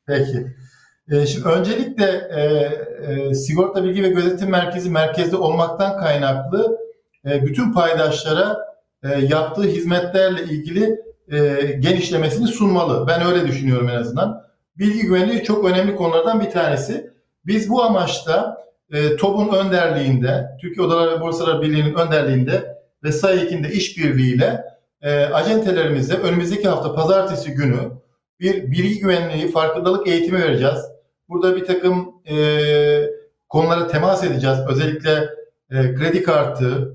[0.06, 0.46] Peki.
[1.10, 2.04] E, şimdi öncelikle
[2.36, 2.42] e,
[3.12, 6.78] e, Sigorta Bilgi ve Gözetim Merkezi merkezde olmaktan kaynaklı
[7.26, 8.58] e, bütün paydaşlara
[9.02, 11.00] e, yaptığı hizmetlerle ilgili
[11.32, 11.38] e,
[11.78, 13.06] genişlemesini sunmalı.
[13.08, 14.42] Ben öyle düşünüyorum en azından.
[14.78, 17.10] Bilgi güvenliği çok önemli konulardan bir tanesi.
[17.46, 23.72] Biz bu amaçta e, TOB'un önderliğinde, Türkiye Odalar ve Borsalar Birliği'nin önderliğinde ve SAİK'in de
[23.72, 24.64] işbirliğiyle
[25.02, 27.78] e, acentelerimizde önümüzdeki hafta pazartesi günü
[28.40, 30.97] bir bilgi güvenliği farkındalık eğitimi vereceğiz.
[31.28, 32.36] Burada bir takım e,
[33.48, 34.58] konulara temas edeceğiz.
[34.68, 35.28] Özellikle
[35.70, 36.94] e, kredi kartı,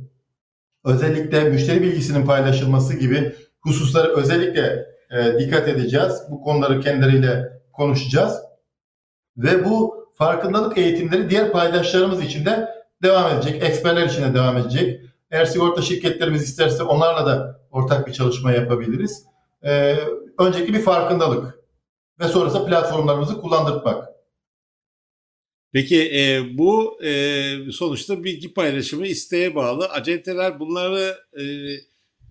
[0.86, 6.24] özellikle müşteri bilgisinin paylaşılması gibi hususlara özellikle e, dikkat edeceğiz.
[6.32, 8.38] Bu konuları kendileriyle konuşacağız.
[9.38, 12.70] Ve bu farkındalık eğitimleri diğer paydaşlarımız için de
[13.04, 13.64] devam edecek.
[13.64, 15.02] Eksperler için de devam edecek.
[15.32, 19.26] Eğer sigorta şirketlerimiz isterse onlarla da ortak bir çalışma yapabiliriz.
[19.64, 19.96] E,
[20.40, 21.60] önceki bir farkındalık
[22.20, 24.13] ve sonrasında platformlarımızı kullandırmak.
[25.74, 27.12] Peki e, bu e,
[27.72, 29.86] sonuçta bilgi paylaşımı isteğe bağlı.
[29.90, 31.44] Acenteler bunları e,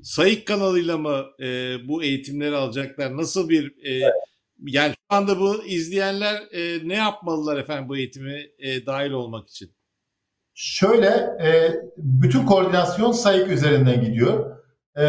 [0.02, 3.16] SAİK kanalıyla mı e, bu eğitimleri alacaklar?
[3.16, 4.10] Nasıl bir e,
[4.66, 9.70] yani şu anda bu izleyenler e, ne yapmalılar efendim bu eğitime e, dahil olmak için?
[10.54, 11.06] Şöyle
[11.42, 14.56] e, bütün koordinasyon SAİK üzerinden gidiyor.
[14.98, 15.04] E,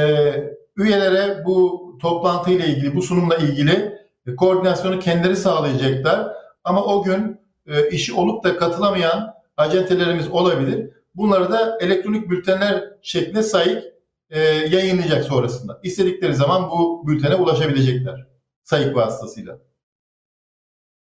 [0.78, 6.34] üyelere bu toplantıyla ilgili, bu sunumla ilgili e, koordinasyonu kendileri sağlayacaklar.
[6.64, 10.90] Ama o gün e, işi olup da katılamayan acentelerimiz olabilir.
[11.16, 13.84] Bunları da elektronik bültenler şeklinde SAİK
[14.30, 15.80] e, yayınlayacak sonrasında.
[15.84, 18.28] İstedikleri zaman bu bültene ulaşabilecekler
[18.64, 19.60] SAİK vasıtasıyla.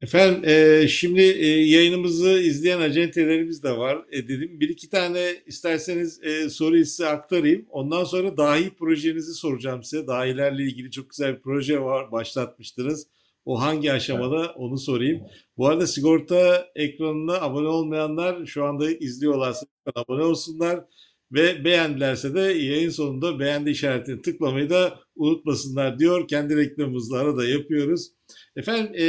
[0.03, 4.61] Efendim e, şimdi e, yayınımızı izleyen acentelerimiz de var e, dedim.
[4.61, 7.67] Bir iki tane isterseniz e, soruyu size aktarayım.
[7.71, 10.07] Ondan sonra dahi projenizi soracağım size.
[10.07, 13.07] Dahilerle ilgili çok güzel bir proje var başlatmıştınız.
[13.45, 15.23] O hangi aşamada onu sorayım.
[15.57, 20.85] Bu arada sigorta ekranına abone olmayanlar şu anda izliyorlarsa abone olsunlar.
[21.33, 26.29] Ve beğendilerse de yayın sonunda beğendi işaretini tıklamayı da unutmasınlar diyor.
[26.29, 28.09] Kendi reklamımızla arada yapıyoruz.
[28.57, 29.07] Efendim e,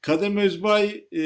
[0.00, 1.22] Kadem Özbay e,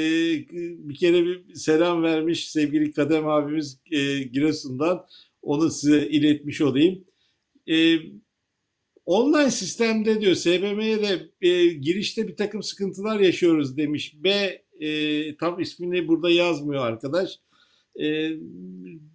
[0.88, 5.06] bir kere bir selam vermiş sevgili Kadem abimiz e, Giresun'dan.
[5.42, 7.04] Onu size iletmiş olayım.
[7.70, 7.96] E,
[9.06, 14.14] online sistemde diyor SBM'ye de e, girişte bir takım sıkıntılar yaşıyoruz demiş.
[14.16, 14.30] B
[14.80, 17.30] e, tam ismini burada yazmıyor arkadaş.
[18.02, 18.30] E,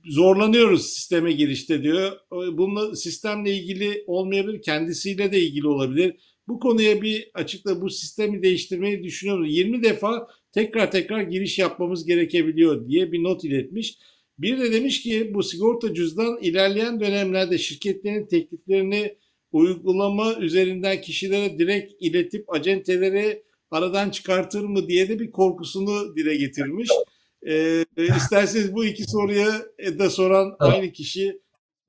[0.06, 2.12] zorlanıyoruz sisteme girişte diyor.
[2.32, 6.15] Bununla sistemle ilgili olmayabilir, kendisiyle de ilgili olabilir.
[6.47, 9.54] Bu konuya bir açıkla bu sistemi değiştirmeyi düşünüyoruz.
[9.54, 13.97] 20 defa tekrar tekrar giriş yapmamız gerekebiliyor diye bir not iletmiş.
[14.39, 19.15] Bir de demiş ki bu sigorta cüzdan ilerleyen dönemlerde şirketlerin tekliflerini
[19.52, 26.90] uygulama üzerinden kişilere direkt iletip acenteleri aradan çıkartır mı diye de bir korkusunu dile getirmiş.
[27.48, 29.52] Ee, isterseniz bu iki soruya
[30.00, 31.40] da soran aynı kişi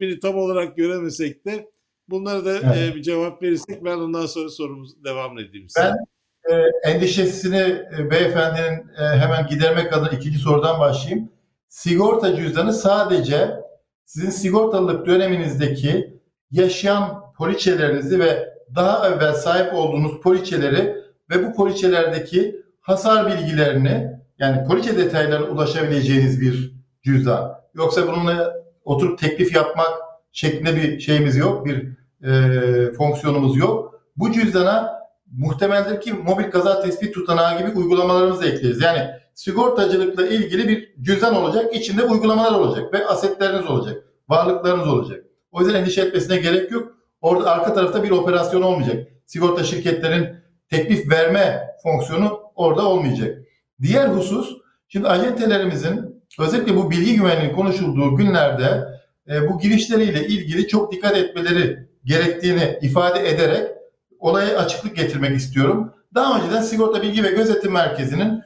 [0.00, 1.70] biri tam olarak göremesek de
[2.08, 2.92] bunlara da evet.
[2.92, 5.86] e, bir cevap verirsek ben ondan sonra sorumuzu devam edeyim size.
[5.86, 5.96] Ben
[6.54, 11.32] e, endişesini e, beyefendinin e, hemen gidermek adına ikinci sorudan başlayayım.
[11.68, 13.50] Sigorta cüzdanı sadece
[14.04, 16.20] sizin sigortalılık döneminizdeki
[16.50, 20.96] yaşayan poliçelerinizi ve daha evvel sahip olduğunuz poliçeleri
[21.30, 27.52] ve bu poliçelerdeki hasar bilgilerini yani poliçe detaylarına ulaşabileceğiniz bir cüzdan.
[27.74, 29.92] Yoksa bununla oturup teklif yapmak
[30.32, 31.88] şeklinde bir şeyimiz yok, bir
[32.28, 34.00] e, fonksiyonumuz yok.
[34.16, 35.00] Bu cüzdana
[35.32, 38.82] muhtemeldir ki mobil kaza tespit tutanağı gibi uygulamalarımızı ekleyeceğiz.
[38.82, 45.24] Yani sigortacılıkla ilgili bir cüzdan olacak, içinde uygulamalar olacak ve asetleriniz olacak, varlıklarınız olacak.
[45.52, 46.99] O yüzden endişe etmesine gerek yok.
[47.20, 49.06] Orada arka tarafta bir operasyon olmayacak.
[49.26, 50.28] Sigorta şirketlerin
[50.70, 53.38] teklif verme fonksiyonu orada olmayacak.
[53.82, 54.56] Diğer husus,
[54.88, 58.88] şimdi acentelerimizin özellikle bu bilgi güvenliği konuşulduğu günlerde
[59.28, 63.70] e, bu girişleriyle ilgili çok dikkat etmeleri gerektiğini ifade ederek
[64.18, 65.94] olaya açıklık getirmek istiyorum.
[66.14, 68.42] Daha önceden Sigorta Bilgi ve Gözetim Merkezi'nin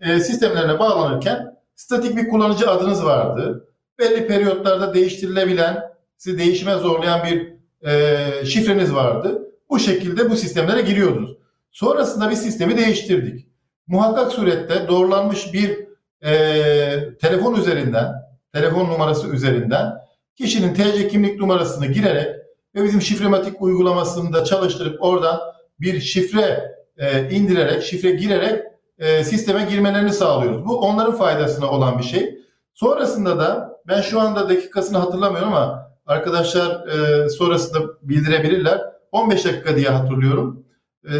[0.00, 3.68] e, sistemlerine bağlanırken statik bir kullanıcı adınız vardı.
[3.98, 5.82] Belli periyotlarda değiştirilebilen,
[6.16, 7.53] sizi değişime zorlayan bir
[7.86, 8.16] e,
[8.46, 9.50] şifreniz vardı.
[9.70, 11.36] Bu şekilde bu sistemlere giriyordunuz.
[11.70, 13.46] Sonrasında bir sistemi değiştirdik
[13.86, 15.78] muhakkak surette doğrulanmış bir
[16.24, 18.12] e, telefon üzerinden,
[18.52, 19.92] telefon numarası üzerinden
[20.36, 22.36] kişinin TC kimlik numarasını girerek
[22.74, 25.40] ve bizim şifrematik uygulamasında çalıştırıp oradan
[25.80, 28.62] bir şifre e, indirerek, şifre girerek
[28.98, 30.66] e, sisteme girmelerini sağlıyoruz.
[30.66, 32.38] Bu onların faydasına olan bir şey.
[32.74, 38.80] Sonrasında da ben şu anda dakikasını hatırlamıyorum ama arkadaşlar e, sonrasında bildirebilirler.
[39.12, 40.64] 15 dakika diye hatırlıyorum.
[41.04, 41.14] E,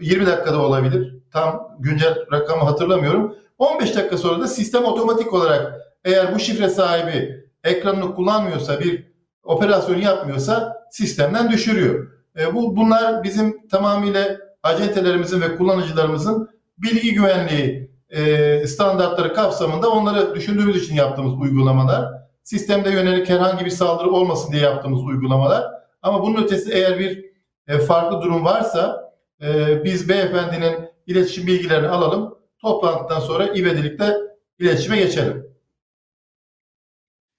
[0.00, 3.36] 20 dakikada olabilir tam güncel rakamı hatırlamıyorum.
[3.58, 9.04] 15 dakika sonra da sistem otomatik olarak eğer bu şifre sahibi ekranını kullanmıyorsa bir
[9.42, 12.10] operasyon yapmıyorsa sistemden düşürüyor.
[12.38, 20.84] E, bu bunlar bizim tamamıyla acentelerimizin ve kullanıcılarımızın bilgi güvenliği e, standartları kapsamında onları düşündüğümüz
[20.84, 22.17] için yaptığımız uygulamalar.
[22.48, 25.64] Sistemde yönelik herhangi bir saldırı olmasın diye yaptığımız uygulamalar.
[26.02, 27.24] Ama bunun ötesi eğer bir
[27.66, 30.74] e, farklı durum varsa e, biz beyefendinin
[31.06, 32.38] iletişim bilgilerini alalım.
[32.62, 34.14] Toplantıdan sonra ivedilikle
[34.58, 35.44] iletişime geçelim.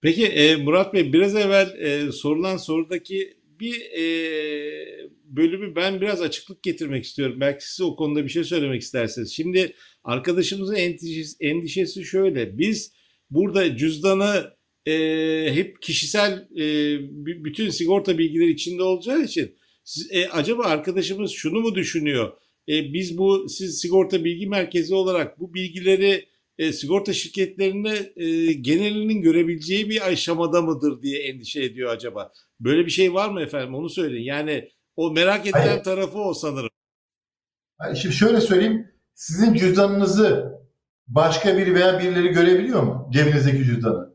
[0.02, 4.04] Peki e, Murat Bey biraz evvel e, sorulan sorudaki bir e,
[5.24, 7.38] bölümü ben biraz açıklık getirmek istiyorum.
[7.40, 9.34] Belki siz o konuda bir şey söylemek isterseniz.
[9.34, 12.58] Şimdi arkadaşımızın endişesi, endişesi şöyle.
[12.58, 12.94] Biz
[13.30, 14.94] burada cüzdanı e,
[15.54, 16.64] hep kişisel e,
[17.44, 22.32] bütün sigorta bilgileri içinde olacağı için siz- e, acaba arkadaşımız şunu mu düşünüyor?
[22.70, 26.26] E, biz bu siz sigorta bilgi merkezi olarak bu bilgileri
[26.58, 32.32] e, sigorta şirketlerinde e, genelinin görebileceği bir aşamada mıdır diye endişe ediyor acaba.
[32.60, 33.76] Böyle bir şey var mı efendim?
[33.76, 34.24] Onu söyleyin.
[34.24, 35.84] Yani o merak edilen Hayır.
[35.84, 36.70] tarafı o sanırım.
[37.84, 38.88] Yani Şimdi şöyle söyleyeyim.
[39.14, 40.52] Sizin cüzdanınızı
[41.08, 43.10] başka biri veya birileri görebiliyor mu?
[43.14, 44.09] Cebinizdeki cüzdanı.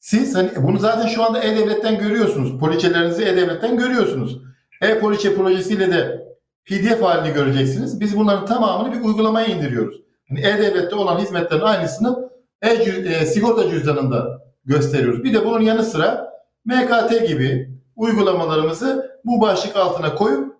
[0.00, 2.58] Siz hani bunu zaten şu anda E-Devlet'ten görüyorsunuz.
[2.58, 4.38] Poliçelerinizi E-Devlet'ten görüyorsunuz.
[4.82, 6.28] E-Poliçe projesiyle de
[6.64, 8.00] PDF halini göreceksiniz.
[8.00, 10.00] Biz bunların tamamını bir uygulamaya indiriyoruz.
[10.30, 12.30] Yani E-Devlet'te olan hizmetlerin aynısını
[12.62, 15.24] e, e sigorta cüzdanında gösteriyoruz.
[15.24, 16.32] Bir de bunun yanı sıra
[16.64, 20.56] MKT gibi uygulamalarımızı bu başlık altına koyup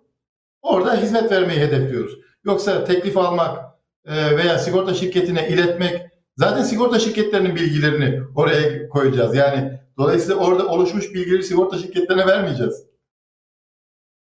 [0.61, 2.19] orada hizmet vermeyi hedefliyoruz.
[2.45, 3.59] Yoksa teklif almak
[4.05, 6.08] e, veya sigorta şirketine iletmek
[6.39, 9.35] zaten sigorta şirketlerinin bilgilerini oraya koyacağız.
[9.35, 12.83] Yani dolayısıyla orada oluşmuş bilgileri sigorta şirketlerine vermeyeceğiz.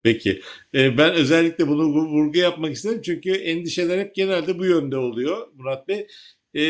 [0.03, 0.41] Peki.
[0.73, 3.01] E, ben özellikle bunu vu- vurgu yapmak istedim.
[3.01, 6.07] Çünkü endişeler hep genelde bu yönde oluyor Murat Bey.
[6.53, 6.63] E,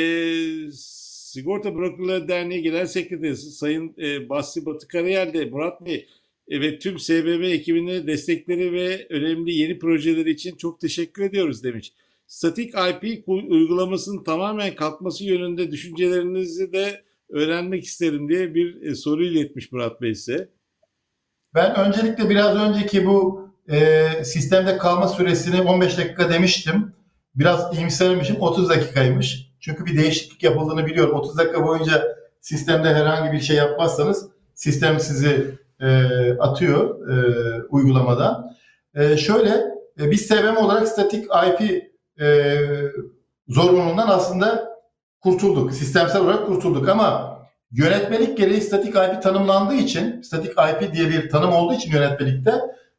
[0.72, 6.08] Sigorta Brokerları Derneği Genel Sekreterisi Sayın e, Basri Batı Karayel de Murat Bey
[6.48, 11.94] e, ve tüm SBB ekibine destekleri ve önemli yeni projeleri için çok teşekkür ediyoruz demiş.
[12.28, 19.72] Statik IP uygulamasının tamamen kalkması yönünde düşüncelerinizi de öğrenmek isterim diye bir e, soru iletmiş
[19.72, 20.50] Murat Bey size.
[21.56, 26.94] Ben öncelikle biraz önceki bu e, sistemde kalma süresini 15 dakika demiştim.
[27.36, 28.36] Biraz iyimsermişim.
[28.40, 29.52] 30 dakikaymış.
[29.60, 31.16] Çünkü bir değişiklik yapıldığını biliyorum.
[31.16, 35.88] 30 dakika boyunca sistemde herhangi bir şey yapmazsanız sistem sizi e,
[36.40, 38.52] atıyor e, uygulamadan.
[38.96, 39.50] E, şöyle
[40.00, 41.84] e, biz SBM olarak statik IP
[42.20, 42.58] e,
[43.48, 44.76] zorunluluğundan aslında
[45.22, 45.74] kurtulduk.
[45.74, 47.36] Sistemsel olarak kurtulduk ama
[47.72, 52.52] Yönetmelik gereği statik IP tanımlandığı için, statik IP diye bir tanım olduğu için yönetmelikte,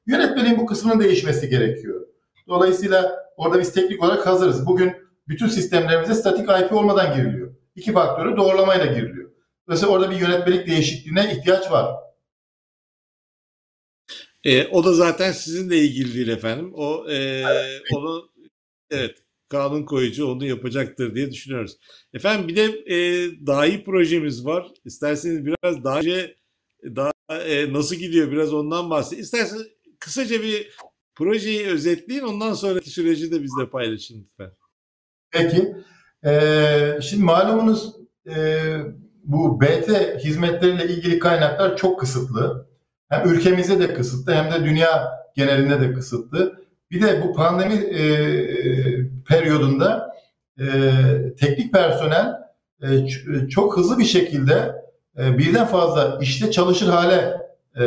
[0.07, 2.07] yönetmeliğin bu kısmının değişmesi gerekiyor.
[2.48, 4.66] Dolayısıyla orada biz teknik olarak hazırız.
[4.66, 4.92] Bugün
[5.29, 7.55] bütün sistemlerimize statik IP olmadan giriliyor.
[7.76, 9.31] İki faktörü doğrulamayla giriliyor.
[9.66, 11.96] Dolayısıyla orada bir yönetmelik değişikliğine ihtiyaç var.
[14.44, 16.72] E, o da zaten sizinle ilgili değil efendim.
[16.74, 17.44] O e,
[17.94, 18.29] onu
[18.90, 19.16] evet
[19.49, 21.77] kanun koyucu onu yapacaktır diye düşünüyoruz.
[22.14, 22.96] Efendim bir de e,
[23.46, 24.66] dahi projemiz var.
[24.85, 26.37] İsterseniz biraz daha önce
[26.85, 29.22] daha e, nasıl gidiyor biraz ondan bahsedin.
[29.22, 29.66] İsterseniz
[30.01, 30.70] kısaca bir
[31.14, 34.53] projeyi özetleyin ondan sonraki süreci de bizle paylaşın lütfen.
[35.31, 35.77] Peki.
[36.27, 37.96] Ee, şimdi malumunuz
[38.29, 38.66] e,
[39.25, 39.88] bu BT
[40.25, 42.68] hizmetleriyle ilgili kaynaklar çok kısıtlı.
[43.09, 46.65] Hem ülkemizde de kısıtlı hem de dünya genelinde de kısıtlı.
[46.90, 48.03] Bir de bu pandemi e,
[49.29, 50.16] periyodunda
[50.61, 50.64] e,
[51.40, 52.33] teknik personel
[52.83, 54.75] e, ç- çok hızlı bir şekilde
[55.18, 57.37] e, birden fazla işte çalışır hale
[57.81, 57.85] e,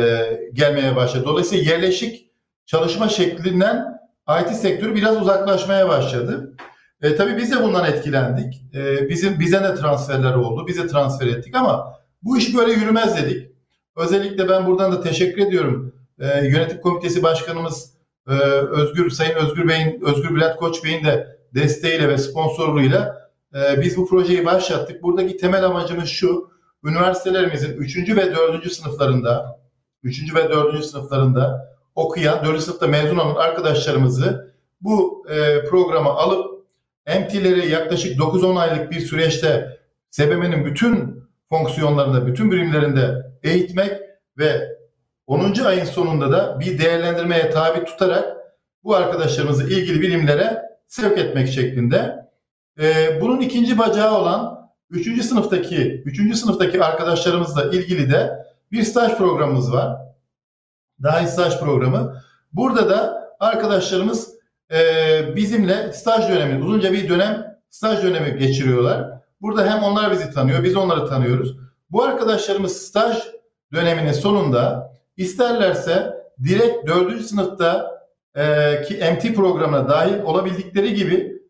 [0.52, 1.24] gelmeye başladı.
[1.26, 2.30] Dolayısıyla yerleşik
[2.66, 4.00] çalışma şeklinden
[4.42, 6.56] IT sektörü biraz uzaklaşmaya başladı.
[7.02, 8.62] E, tabii biz de bundan etkilendik.
[8.74, 10.66] E, bizim bize de transferler oldu.
[10.66, 13.50] Bize transfer ettik ama bu iş böyle yürümez dedik.
[13.96, 15.94] Özellikle ben buradan da teşekkür ediyorum.
[16.20, 17.92] E, yönetim komitesi başkanımız
[18.28, 18.32] e,
[18.70, 24.08] Özgür Sayın Özgür Bey'in Özgür Bülent Koç Bey'in de desteğiyle ve sponsorluğuyla e, biz bu
[24.08, 25.02] projeyi başlattık.
[25.02, 26.50] Buradaki temel amacımız şu.
[26.84, 28.16] Üniversitelerimizin 3.
[28.16, 28.72] ve 4.
[28.72, 29.60] sınıflarında
[30.02, 30.34] 3.
[30.34, 30.84] ve 4.
[30.84, 32.60] sınıflarında okuyan, 4.
[32.62, 36.66] sınıfta mezun olan arkadaşlarımızı bu e, programa alıp
[37.06, 39.80] MT'leri yaklaşık 9-10 aylık bir süreçte
[40.10, 43.92] SBM'nin bütün fonksiyonlarında, bütün birimlerinde eğitmek
[44.38, 44.79] ve
[45.30, 45.64] 10.
[45.64, 48.36] ayın sonunda da bir değerlendirmeye tabi tutarak
[48.84, 52.16] bu arkadaşlarımızı ilgili birimlere sevk etmek şeklinde.
[52.80, 55.24] Ee, bunun ikinci bacağı olan 3.
[55.24, 56.36] sınıftaki 3.
[56.36, 59.96] sınıftaki arkadaşlarımızla ilgili de bir staj programımız var.
[61.02, 62.22] Dahil staj programı.
[62.52, 64.34] Burada da arkadaşlarımız
[64.72, 69.10] e, bizimle staj dönemi, uzunca bir dönem staj dönemi geçiriyorlar.
[69.40, 71.56] Burada hem onlar bizi tanıyor, biz onları tanıyoruz.
[71.90, 73.16] Bu arkadaşlarımız staj
[73.72, 77.22] döneminin sonunda isterlerse direkt 4.
[77.22, 78.00] sınıfta
[78.36, 78.42] e,
[78.82, 81.42] ki MT programına dahil olabildikleri gibi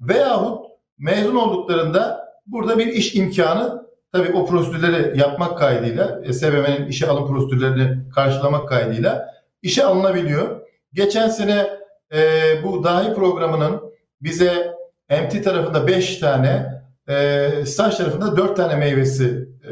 [0.00, 0.68] veyahut
[0.98, 7.28] Mezun olduklarında burada bir iş imkanı tabii o prosedürleri yapmak kaydıyla, e, SBM'nin işe alım
[7.28, 10.60] prosedürlerini karşılamak kaydıyla işe alınabiliyor.
[10.92, 11.66] Geçen sene
[12.14, 12.20] e,
[12.64, 13.80] bu dahi programının
[14.22, 14.74] bize
[15.10, 19.70] MT tarafında 5 tane, e, staj tarafında 4 tane meyvesi e,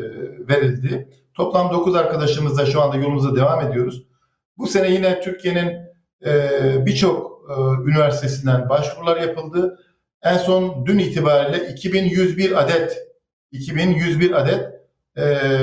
[0.49, 1.09] verildi.
[1.37, 4.03] Toplam 9 arkadaşımızla şu anda yolumuza devam ediyoruz.
[4.59, 5.72] Bu sene yine Türkiye'nin
[6.26, 7.55] e, birçok e,
[7.91, 9.78] üniversitesinden başvurular yapıldı.
[10.22, 12.99] En son dün itibariyle 2101 adet
[13.53, 14.64] 2101 adet
[15.16, 15.22] e,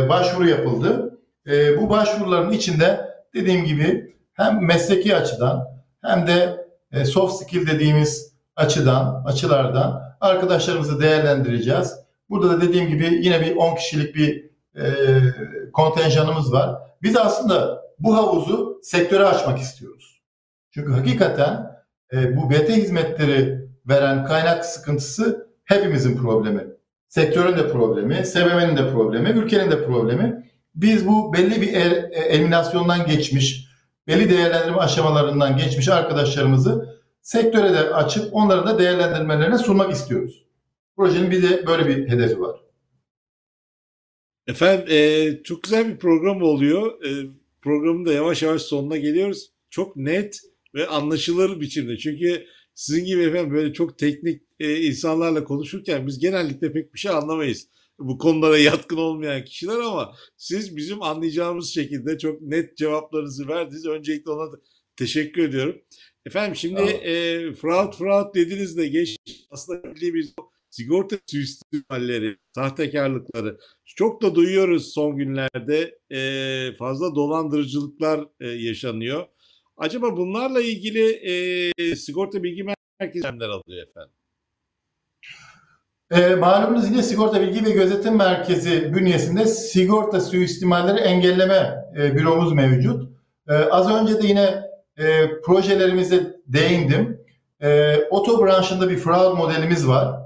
[0.09, 1.19] başvuru yapıldı.
[1.47, 2.99] E, bu başvuruların içinde
[3.33, 5.67] dediğim gibi hem mesleki açıdan
[6.01, 11.95] hem de e, soft skill dediğimiz açıdan, açılardan arkadaşlarımızı değerlendireceğiz.
[12.29, 14.83] Burada da dediğim gibi yine bir 10 kişilik bir e,
[15.73, 16.75] kontenjanımız var.
[17.01, 20.21] Biz aslında bu havuzu sektöre açmak istiyoruz.
[20.71, 21.71] Çünkü hakikaten
[22.13, 26.67] e, bu BT hizmetleri veren kaynak sıkıntısı hepimizin problemi.
[27.07, 30.51] Sektörün de problemi, SBM'nin de problemi, ülkenin de problemi.
[30.75, 33.67] Biz bu belli bir el, e, eliminasyondan geçmiş,
[34.07, 40.43] belli değerlendirme aşamalarından geçmiş arkadaşlarımızı sektöre de açıp onların da değerlendirmelerine sunmak istiyoruz.
[40.95, 42.62] Projenin bir de böyle bir hedefi var.
[44.47, 47.05] Efendim e, çok güzel bir program oluyor.
[47.05, 47.29] E,
[47.61, 49.51] programın da yavaş yavaş sonuna geliyoruz.
[49.69, 50.39] Çok net
[50.75, 51.97] ve anlaşılır biçimde.
[51.97, 57.11] Çünkü sizin gibi efendim böyle çok teknik e, insanlarla konuşurken biz genellikle pek bir şey
[57.11, 57.67] anlamayız.
[57.99, 63.85] Bu konulara yatkın olmayan kişiler ama siz bizim anlayacağımız şekilde çok net cevaplarınızı verdiniz.
[63.85, 64.55] Öncelikle ona da
[64.95, 65.81] teşekkür ediyorum.
[66.25, 69.17] Efendim şimdi e, fraud fraud dediniz de geç
[69.51, 70.33] aslında bildiğimiz
[70.73, 75.99] sigorta suistimalleri, sahtekarlıkları çok da duyuyoruz son günlerde.
[76.11, 79.25] E, fazla dolandırıcılıklar e, yaşanıyor.
[79.77, 82.63] Acaba bunlarla ilgili e, sigorta bilgi
[82.99, 84.13] merkezi neler alıyor efendim?
[86.11, 93.09] E, malumunuz yine Sigorta Bilgi ve Gözetim Merkezi bünyesinde sigorta suistimalleri engelleme e, büromuz mevcut.
[93.49, 94.63] E, az önce de yine
[94.97, 97.25] e, projelerimize değindim.
[97.61, 100.22] E, oto branşında bir fraud modelimiz var.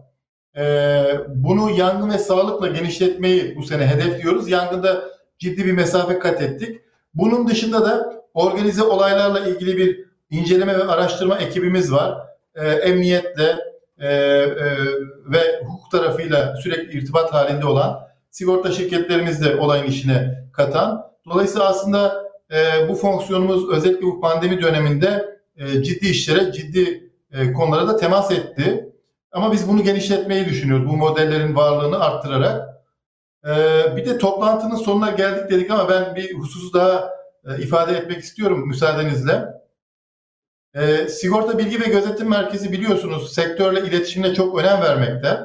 [0.57, 1.03] E,
[1.35, 4.49] bunu yangın ve sağlıkla genişletmeyi bu sene hedefliyoruz.
[4.49, 5.03] Yangında
[5.39, 6.81] ciddi bir mesafe kat ettik.
[7.13, 12.17] Bunun dışında da organize olaylarla ilgili bir inceleme ve araştırma ekibimiz var.
[12.55, 13.57] E, emniyetle
[13.99, 14.47] e, e,
[15.31, 21.11] ve hukuk tarafıyla sürekli irtibat halinde olan sigorta şirketlerimiz de olayın işine katan.
[21.25, 27.87] Dolayısıyla aslında e, bu fonksiyonumuz özellikle bu pandemi döneminde e, ciddi işlere, ciddi e, konulara
[27.87, 28.89] da temas etti.
[29.37, 30.87] Ama biz bunu genişletmeyi düşünüyoruz.
[30.89, 32.83] Bu modellerin varlığını arttırarak.
[33.45, 33.55] E,
[33.95, 37.09] bir de toplantının sonuna geldik dedik ama ben bir hususu daha
[37.45, 39.45] e, ifade etmek istiyorum müsaadenizle.
[40.73, 45.39] E, Sigorta Bilgi ve Gözetim Merkezi biliyorsunuz sektörle iletişimine çok önem vermekte.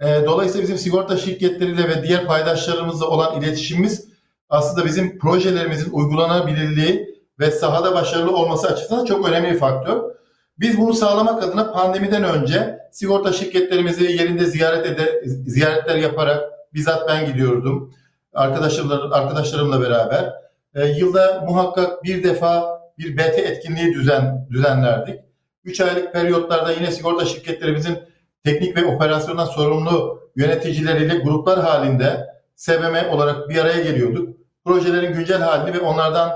[0.00, 4.08] E, dolayısıyla bizim sigorta şirketleriyle ve diğer paydaşlarımızla olan iletişimimiz
[4.48, 10.12] aslında bizim projelerimizin uygulanabilirliği ve sahada başarılı olması açısından çok önemli bir faktör.
[10.60, 16.42] Biz bunu sağlamak adına pandemiden önce sigorta şirketlerimizi yerinde ziyaret ede, ziyaretler yaparak
[16.74, 17.92] bizzat ben gidiyordum
[18.34, 20.32] arkadaşlarımla, arkadaşlarımla beraber.
[20.74, 25.20] E, yılda muhakkak bir defa bir BT etkinliği düzen düzenlerdik.
[25.64, 27.98] 3 aylık periyotlarda yine sigorta şirketlerimizin
[28.44, 32.26] teknik ve operasyondan sorumlu yöneticileriyle gruplar halinde
[32.56, 34.36] SBM olarak bir araya geliyorduk.
[34.64, 36.30] Projelerin güncel halini ve onlardan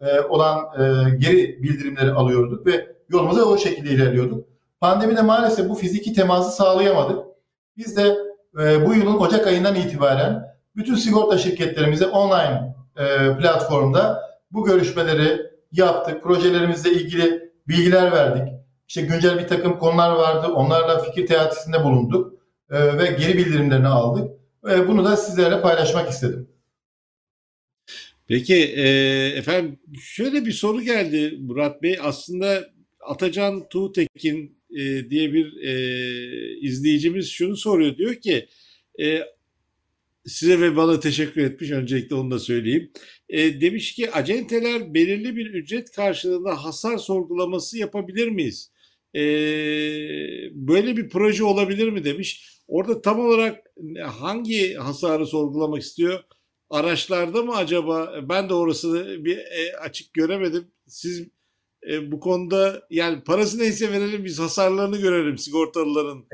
[0.00, 4.48] e, olan e, geri bildirimleri alıyorduk ve yolumuza o şekilde ilerliyorduk.
[4.80, 7.18] Pandemide maalesef bu fiziki teması sağlayamadık.
[7.76, 8.16] Biz de
[8.60, 15.40] e, bu yılın Ocak ayından itibaren bütün sigorta şirketlerimize online e, platformda bu görüşmeleri
[15.72, 16.22] yaptık.
[16.22, 18.52] Projelerimizle ilgili bilgiler verdik.
[18.88, 20.46] İşte güncel bir takım konular vardı.
[20.46, 22.32] Onlarla fikir teatisinde bulunduk
[22.70, 24.30] e, ve geri bildirimlerini aldık.
[24.70, 26.48] E, bunu da sizlerle paylaşmak istedim.
[28.28, 28.88] Peki e,
[29.28, 31.98] efendim şöyle bir soru geldi Murat Bey.
[32.02, 32.64] Aslında
[33.06, 37.96] Atacan Tuğtekin e, diye bir e, izleyicimiz şunu soruyor.
[37.96, 38.48] Diyor ki
[39.00, 39.20] e,
[40.26, 41.70] size ve bana teşekkür etmiş.
[41.70, 42.92] Öncelikle onu da söyleyeyim.
[43.28, 48.72] E, demiş ki acenteler belirli bir ücret karşılığında hasar sorgulaması yapabilir miyiz?
[49.14, 49.20] E,
[50.52, 52.56] böyle bir proje olabilir mi demiş.
[52.68, 53.64] Orada tam olarak
[54.02, 56.20] hangi hasarı sorgulamak istiyor?
[56.70, 58.20] Araçlarda mı acaba?
[58.28, 60.64] Ben de orasını bir e, açık göremedim.
[60.86, 61.28] Siz
[61.90, 66.24] e, bu konuda yani parası neyse verelim biz hasarlarını görelim sigortalıların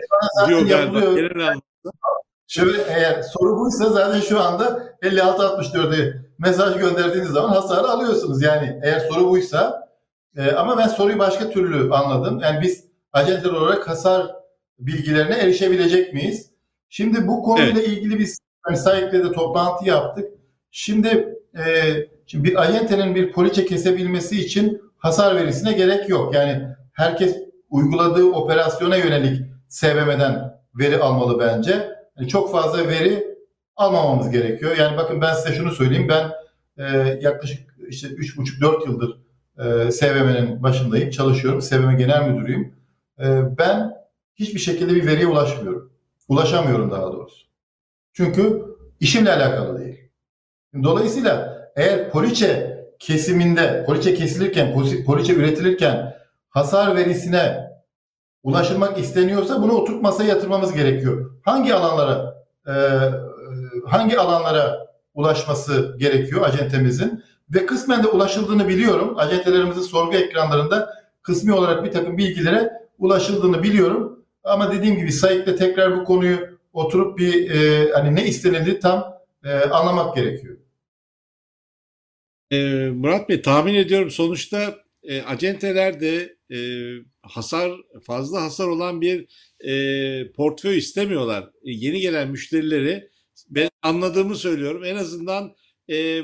[0.49, 1.01] diyor galiba.
[1.01, 1.63] Genel anlamda.
[2.47, 8.43] Şöyle eğer soru buysa zaten şu anda 56-64'e mesaj gönderdiğiniz zaman hasarı alıyorsunuz.
[8.43, 9.89] Yani eğer soru buysa
[10.37, 12.41] e, ama ben soruyu başka türlü anladım.
[12.43, 14.27] Yani biz acenteler olarak hasar
[14.79, 16.51] bilgilerine erişebilecek miyiz?
[16.89, 17.89] Şimdi bu konuyla Evet.
[17.89, 20.31] ilgili biz hani SAİK'le de toplantı yaptık.
[20.71, 21.63] Şimdi, e,
[22.27, 26.35] şimdi bir ayentenin bir poliçe kesebilmesi için hasar verisine gerek yok.
[26.35, 27.37] Yani herkes
[27.71, 31.89] uyguladığı operasyona yönelik SVM'den veri almalı bence.
[32.19, 33.37] Yani çok fazla veri
[33.77, 34.77] almamamız gerekiyor.
[34.77, 36.09] Yani bakın ben size şunu söyleyeyim.
[36.09, 36.31] Ben
[36.79, 39.19] e, yaklaşık işte 3,5-4 yıldır
[39.59, 41.11] e, SVM'nin başındayım.
[41.11, 41.63] Çalışıyorum.
[41.63, 42.75] SVM Genel Müdürüyüm.
[43.19, 43.95] E, ben
[44.35, 45.93] hiçbir şekilde bir veriye ulaşmıyorum.
[46.29, 47.47] Ulaşamıyorum daha doğrusu.
[48.13, 48.63] Çünkü
[49.01, 50.11] işimle alakalı değil.
[50.83, 52.72] Dolayısıyla eğer poliçe
[53.03, 54.75] kesiminde, poliçe kesilirken,
[55.07, 56.17] poliçe üretilirken
[56.49, 57.73] hasar verisine
[58.43, 61.31] ulaşılmak isteniyorsa bunu oturup masaya yatırmamız gerekiyor.
[61.43, 62.73] Hangi alanlara e,
[63.87, 67.25] hangi alanlara ulaşması gerekiyor acentemizin
[67.55, 69.15] ve kısmen de ulaşıldığını biliyorum.
[69.19, 74.25] Acentelerimizin sorgu ekranlarında kısmi olarak bir takım bilgilere ulaşıldığını biliyorum.
[74.45, 76.39] Ama dediğim gibi SAİK'le tekrar bu konuyu
[76.73, 79.05] oturup bir e, hani ne istenildi tam
[79.45, 80.57] e, anlamak gerekiyor.
[82.53, 86.59] Ee, Murat Bey tahmin ediyorum sonuçta e, acenteler de e,
[87.23, 87.73] hasar
[88.07, 89.27] fazla hasar olan bir
[89.61, 91.43] e, portföy istemiyorlar.
[91.45, 93.11] E, yeni gelen müşterileri
[93.51, 94.85] ben anladığımı söylüyorum.
[94.85, 95.55] En azından
[95.91, 96.23] e,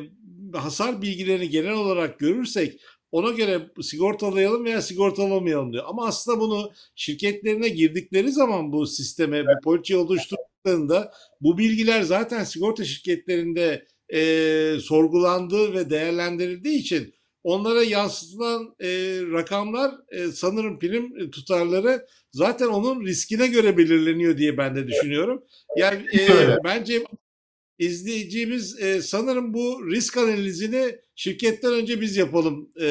[0.54, 2.80] hasar bilgilerini genel olarak görürsek
[3.12, 5.84] ona göre sigortalayalım veya sigortalamayalım diyor.
[5.86, 12.84] Ama aslında bunu şirketlerine girdikleri zaman bu sisteme, bu poliçeyi oluşturduklarında bu bilgiler zaten sigorta
[12.84, 18.88] şirketlerinde e, sorgulandığı ve değerlendirildiği için onlara yansıtılan e,
[19.32, 25.44] rakamlar e, sanırım prim tutarları zaten onun riskine göre belirleniyor diye ben de düşünüyorum.
[25.76, 26.28] Yani e,
[26.64, 27.04] bence
[27.78, 32.86] izleyicimiz e, sanırım bu risk analizini şirketten önce biz yapalım e,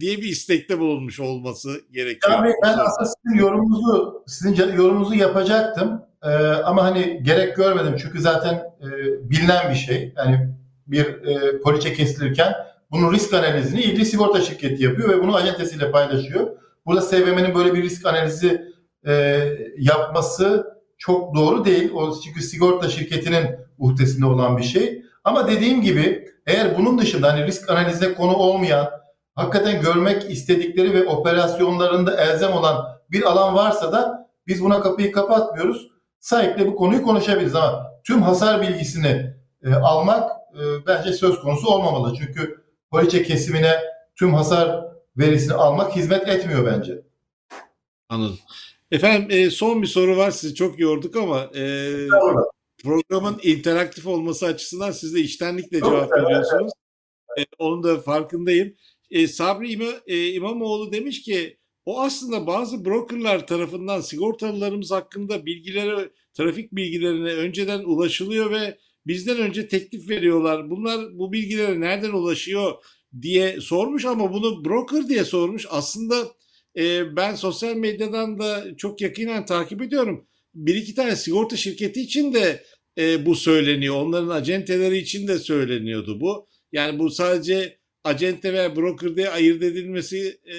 [0.00, 2.32] diye bir istekte bulunmuş olması gerekiyor.
[2.32, 6.02] Yani ben aslında sizin yorumunuzu sizin yorumunuzu yapacaktım.
[6.22, 8.86] Ee, ama hani gerek görmedim çünkü zaten e,
[9.30, 10.14] bilinen bir şey.
[10.16, 10.48] Yani
[10.86, 12.54] bir e, poliçe kesilirken
[12.90, 16.46] bunun risk analizini ilgili sigorta şirketi yapıyor ve bunu acentesiyle paylaşıyor.
[16.86, 18.62] Burada SVM'nin böyle bir risk analizi
[19.06, 19.44] e,
[19.78, 20.66] yapması
[20.98, 21.92] çok doğru değil.
[21.94, 23.46] O çünkü sigorta şirketinin
[23.78, 25.02] uhdesinde olan bir şey.
[25.24, 28.90] Ama dediğim gibi eğer bunun dışında hani risk analizine konu olmayan
[29.34, 35.88] hakikaten görmek istedikleri ve operasyonlarında elzem olan bir alan varsa da biz buna kapıyı kapatmıyoruz.
[36.20, 42.16] Sahip'le bu konuyu konuşabiliriz ama tüm hasar bilgisini e, almak e, bence söz konusu olmamalı.
[42.18, 43.72] Çünkü poliçe kesimine
[44.16, 44.84] tüm hasar
[45.16, 47.02] verisini almak hizmet etmiyor bence.
[48.08, 48.38] Anladım.
[48.90, 50.30] Efendim e, son bir soru var.
[50.30, 51.62] Sizi çok yorduk ama e,
[52.82, 56.72] programın interaktif olması açısından siz de içtenlikle cevap veriyorsunuz.
[57.38, 58.74] E, onun da farkındayım.
[59.10, 61.59] E, Sabri İma- e, İmamoğlu demiş ki
[61.90, 69.68] o aslında bazı brokerlar tarafından sigortalılarımız hakkında bilgilere, trafik bilgilerine önceden ulaşılıyor ve bizden önce
[69.68, 70.70] teklif veriyorlar.
[70.70, 72.72] Bunlar bu bilgilere nereden ulaşıyor
[73.22, 75.66] diye sormuş ama bunu broker diye sormuş.
[75.70, 76.28] Aslında
[76.76, 80.26] e, ben sosyal medyadan da çok yakinen takip ediyorum.
[80.54, 82.64] Bir iki tane sigorta şirketi için de
[82.98, 83.96] e, bu söyleniyor.
[83.96, 86.48] Onların acenteleri için de söyleniyordu bu.
[86.72, 90.56] Yani bu sadece acente ve broker diye ayırt edilmesi e,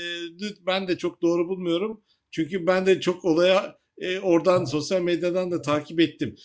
[0.67, 2.03] ben de çok doğru bulmuyorum.
[2.31, 6.35] Çünkü ben de çok olaya e, oradan sosyal medyadan da takip ettim.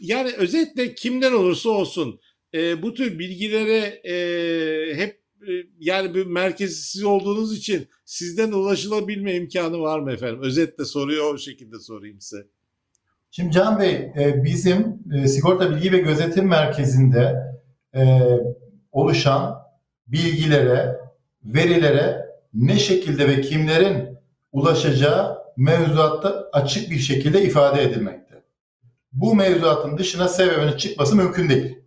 [0.00, 2.20] Yani özetle kimden olursa olsun
[2.54, 4.14] e, bu tür bilgilere e,
[4.94, 10.42] hep e, yani bir merkezi olduğunuz için sizden ulaşılabilme imkanı var mı efendim?
[10.42, 12.46] Özetle soruyu o şekilde sorayım size.
[13.30, 17.34] Şimdi Can Bey e, bizim e, Sigorta Bilgi ve Gözetim Merkezi'nde
[17.94, 18.02] e,
[18.92, 19.65] oluşan
[20.06, 21.00] bilgilere,
[21.44, 24.18] verilere ne şekilde ve kimlerin
[24.52, 28.42] ulaşacağı mevzuatta açık bir şekilde ifade edilmekte.
[29.12, 31.78] Bu mevzuatın dışına SVM'nin çıkması mümkün değil.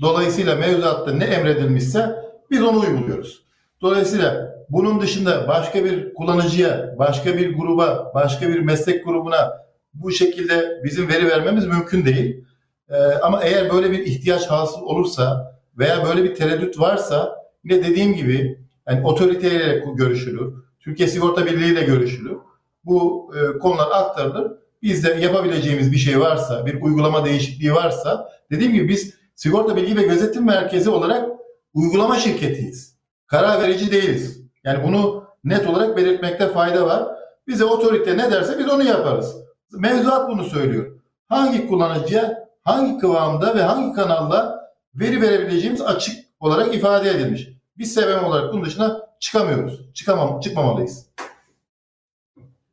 [0.00, 2.16] Dolayısıyla mevzuatta ne emredilmişse
[2.50, 3.42] biz onu uyguluyoruz.
[3.82, 10.80] Dolayısıyla bunun dışında başka bir kullanıcıya, başka bir gruba, başka bir meslek grubuna bu şekilde
[10.84, 12.44] bizim veri vermemiz mümkün değil.
[12.90, 18.14] Ee, ama eğer böyle bir ihtiyaç hasıl olursa veya böyle bir tereddüt varsa yine dediğim
[18.14, 18.58] gibi
[18.88, 20.54] yani otoriteyle görüşülür.
[20.80, 22.36] Türkiye Sigorta Birliği ile görüşülür.
[22.84, 24.52] Bu e, konular aktarılır.
[24.82, 30.02] Bizde yapabileceğimiz bir şey varsa, bir uygulama değişikliği varsa dediğim gibi biz Sigorta Bilgi ve
[30.02, 31.28] Gözetim Merkezi olarak
[31.74, 32.96] uygulama şirketiyiz.
[33.26, 34.40] Karar verici değiliz.
[34.64, 37.06] Yani bunu net olarak belirtmekte fayda var.
[37.46, 39.36] Bize otorite ne derse biz onu yaparız.
[39.72, 41.00] Mevzuat bunu söylüyor.
[41.28, 47.55] Hangi kullanıcıya, hangi kıvamda ve hangi kanalla veri verebileceğimiz açık olarak ifade edilmiş.
[47.78, 49.80] Biz sebep olarak bunun dışına çıkamıyoruz.
[49.94, 51.06] Çıkamam, çıkmamalıyız.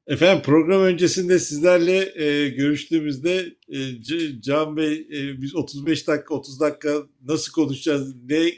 [0.07, 6.59] Efendim program öncesinde sizlerle e, görüştüğümüzde e, C- Can Bey e, biz 35 dakika 30
[6.59, 6.93] dakika
[7.23, 8.51] nasıl konuşacağız ne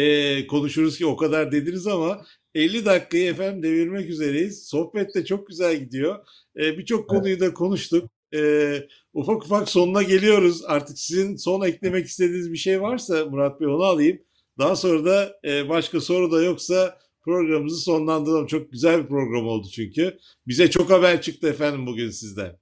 [0.00, 2.22] e, konuşuruz ki o kadar dediniz ama
[2.54, 4.66] 50 dakikayı efendim devirmek üzereyiz.
[4.68, 6.18] Sohbet de çok güzel gidiyor.
[6.56, 8.10] E, Birçok konuyu da konuştuk.
[8.34, 8.72] E,
[9.14, 10.62] ufak ufak sonuna geliyoruz.
[10.66, 14.18] Artık sizin son eklemek istediğiniz bir şey varsa Murat Bey onu alayım.
[14.58, 18.46] Daha sonra da e, başka soru da yoksa programımızı sonlandıralım.
[18.46, 20.18] Çok güzel bir program oldu çünkü.
[20.46, 22.56] Bize çok haber çıktı efendim bugün sizden.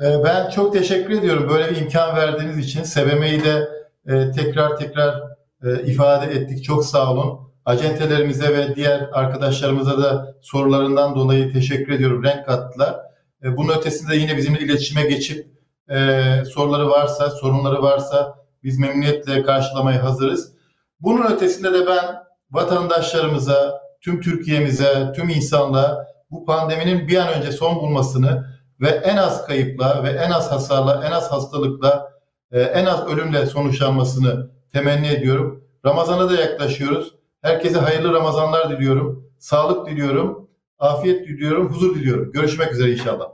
[0.00, 2.82] Ee, Ben çok teşekkür ediyorum böyle bir imkan verdiğiniz için.
[2.82, 3.68] SBM'yi de
[4.06, 5.22] e, tekrar tekrar
[5.64, 6.64] e, ifade ettik.
[6.64, 7.52] Çok sağ olun.
[7.64, 12.24] Acentelerimize ve diğer arkadaşlarımıza da sorularından dolayı teşekkür ediyorum.
[12.24, 12.96] Renk kattılar.
[13.44, 15.46] E, Bunun ötesinde yine bizimle iletişime geçip
[15.90, 16.20] e,
[16.54, 20.52] soruları varsa, sorunları varsa biz memnuniyetle karşılamaya hazırız.
[21.02, 22.04] Bunun ötesinde de ben
[22.50, 28.46] vatandaşlarımıza, tüm Türkiye'mize, tüm insanlığa bu pandeminin bir an önce son bulmasını
[28.80, 32.12] ve en az kayıpla ve en az hasarla, en az hastalıkla,
[32.52, 35.64] e, en az ölümle sonuçlanmasını temenni ediyorum.
[35.86, 37.14] Ramazan'a da yaklaşıyoruz.
[37.42, 39.32] Herkese hayırlı Ramazanlar diliyorum.
[39.38, 40.50] Sağlık diliyorum.
[40.78, 41.72] Afiyet diliyorum.
[41.72, 42.32] Huzur diliyorum.
[42.32, 43.26] Görüşmek üzere inşallah.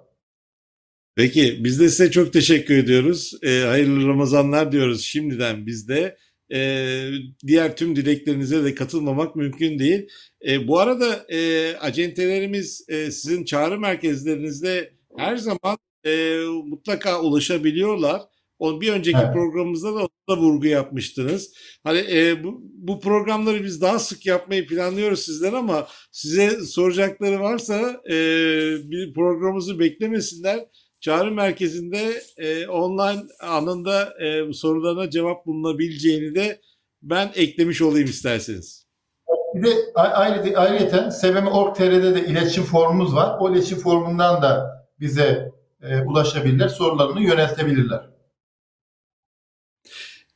[1.17, 3.35] Peki biz de size çok teşekkür ediyoruz.
[3.43, 6.17] E, hayırlı Ramazanlar diyoruz şimdiden biz de.
[6.53, 7.11] E,
[7.47, 10.09] diğer tüm dileklerinize de katılmamak mümkün değil.
[10.49, 18.23] E, bu arada e, acentelerimiz e, sizin çağrı merkezlerinizde her zaman e, mutlaka ulaşabiliyorlar.
[18.59, 19.35] O bir önceki Evet.
[19.35, 21.53] programımızda da da vurgu yapmıştınız.
[21.85, 28.03] Hani e, bu, bu programları biz daha sık yapmayı planlıyoruz sizden ama size soracakları varsa
[28.11, 28.15] e,
[28.91, 30.61] bir programımızı beklemesinler.
[31.01, 36.61] Çağrı merkezinde e, online anında e, sorularına cevap bulunabileceğini de
[37.03, 38.87] ben eklemiş olayım isterseniz.
[39.55, 43.37] Bir de a- ayrı, ayrıyeten SBM.org.tr'de de iletişim formumuz var.
[43.41, 44.67] O iletişim formundan da
[45.01, 46.69] bize e, ulaşabilirler.
[46.69, 48.01] Sorularını yöneltebilirler.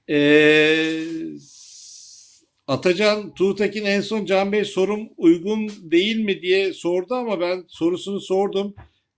[0.08, 1.02] Ee,
[2.66, 8.20] Atacan Tuğtekin en son Can Bey sorum uygun değil mi diye sordu ama ben sorusunu
[8.20, 8.74] sordum.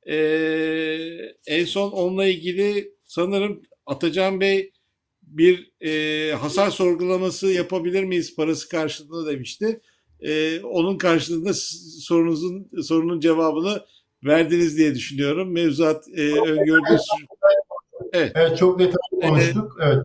[0.07, 4.73] Ee, en son onunla ilgili sanırım Atacan Bey
[5.23, 9.81] bir e, hasar sorgulaması yapabilir miyiz parası karşılığında demişti.
[10.21, 11.53] Ee, onun karşılığında
[12.01, 13.85] sorunuzun sorunun cevabını
[14.25, 15.53] verdiniz diye düşünüyorum.
[15.53, 16.99] Mevzuat e, öngördüğü
[18.13, 19.79] Evet çok detaylı konuştuk.
[19.83, 20.05] Evet.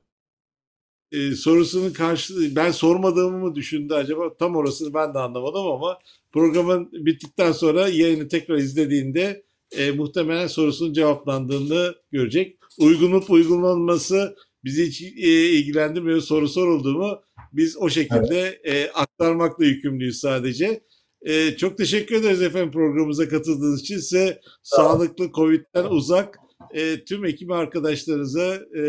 [1.11, 5.99] e, sorusunun karşılığı ben sormadığımı mı düşündü acaba tam orasını ben de anlamadım ama
[6.31, 12.57] programın bittikten sonra yayını tekrar izlediğinde e, muhtemelen sorusunun cevaplandığını görecek.
[12.79, 17.21] Uygunlup uygulanması bizi hiç e, ilgilendirmiyor soru soruldu mu
[17.53, 20.83] biz o şekilde e, aktarmakla yükümlüyüz sadece.
[21.21, 23.97] E, çok teşekkür ederiz efendim programımıza katıldığınız için.
[23.97, 26.39] Size sağlıklı, Covid'den uzak
[26.73, 28.83] e, tüm ekip arkadaşlarınıza e,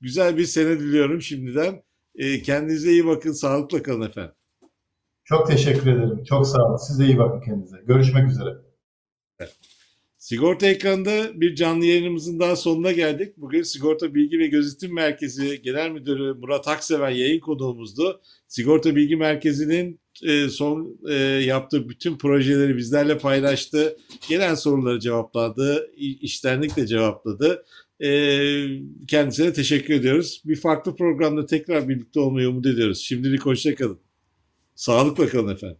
[0.00, 1.82] güzel bir sene diliyorum şimdiden.
[2.14, 4.34] E, kendinize iyi bakın, sağlıkla kalın efendim.
[5.24, 6.24] Çok teşekkür ederim.
[6.24, 6.76] Çok sağ olun.
[6.76, 7.76] Siz de iyi bakın kendinize.
[7.86, 8.56] Görüşmek üzere.
[10.32, 13.36] Sigorta ekranında bir canlı yayınımızın daha sonuna geldik.
[13.36, 18.20] Bugün Sigorta Bilgi ve Gözetim Merkezi Genel Müdürü Murat Akseven yayın konuğumuzdu.
[18.48, 23.96] Sigorta Bilgi Merkezi'nin e, son e, yaptığı bütün projeleri bizlerle paylaştı.
[24.28, 27.64] Gelen soruları cevapladı, iştenlikle cevapladı.
[28.00, 28.10] E,
[29.08, 30.42] kendisine teşekkür ediyoruz.
[30.44, 32.98] Bir farklı programda tekrar birlikte olmayı umut ediyoruz.
[32.98, 33.98] Şimdilik hoşça kalın.
[34.74, 35.78] Sağlıkla kalın efendim.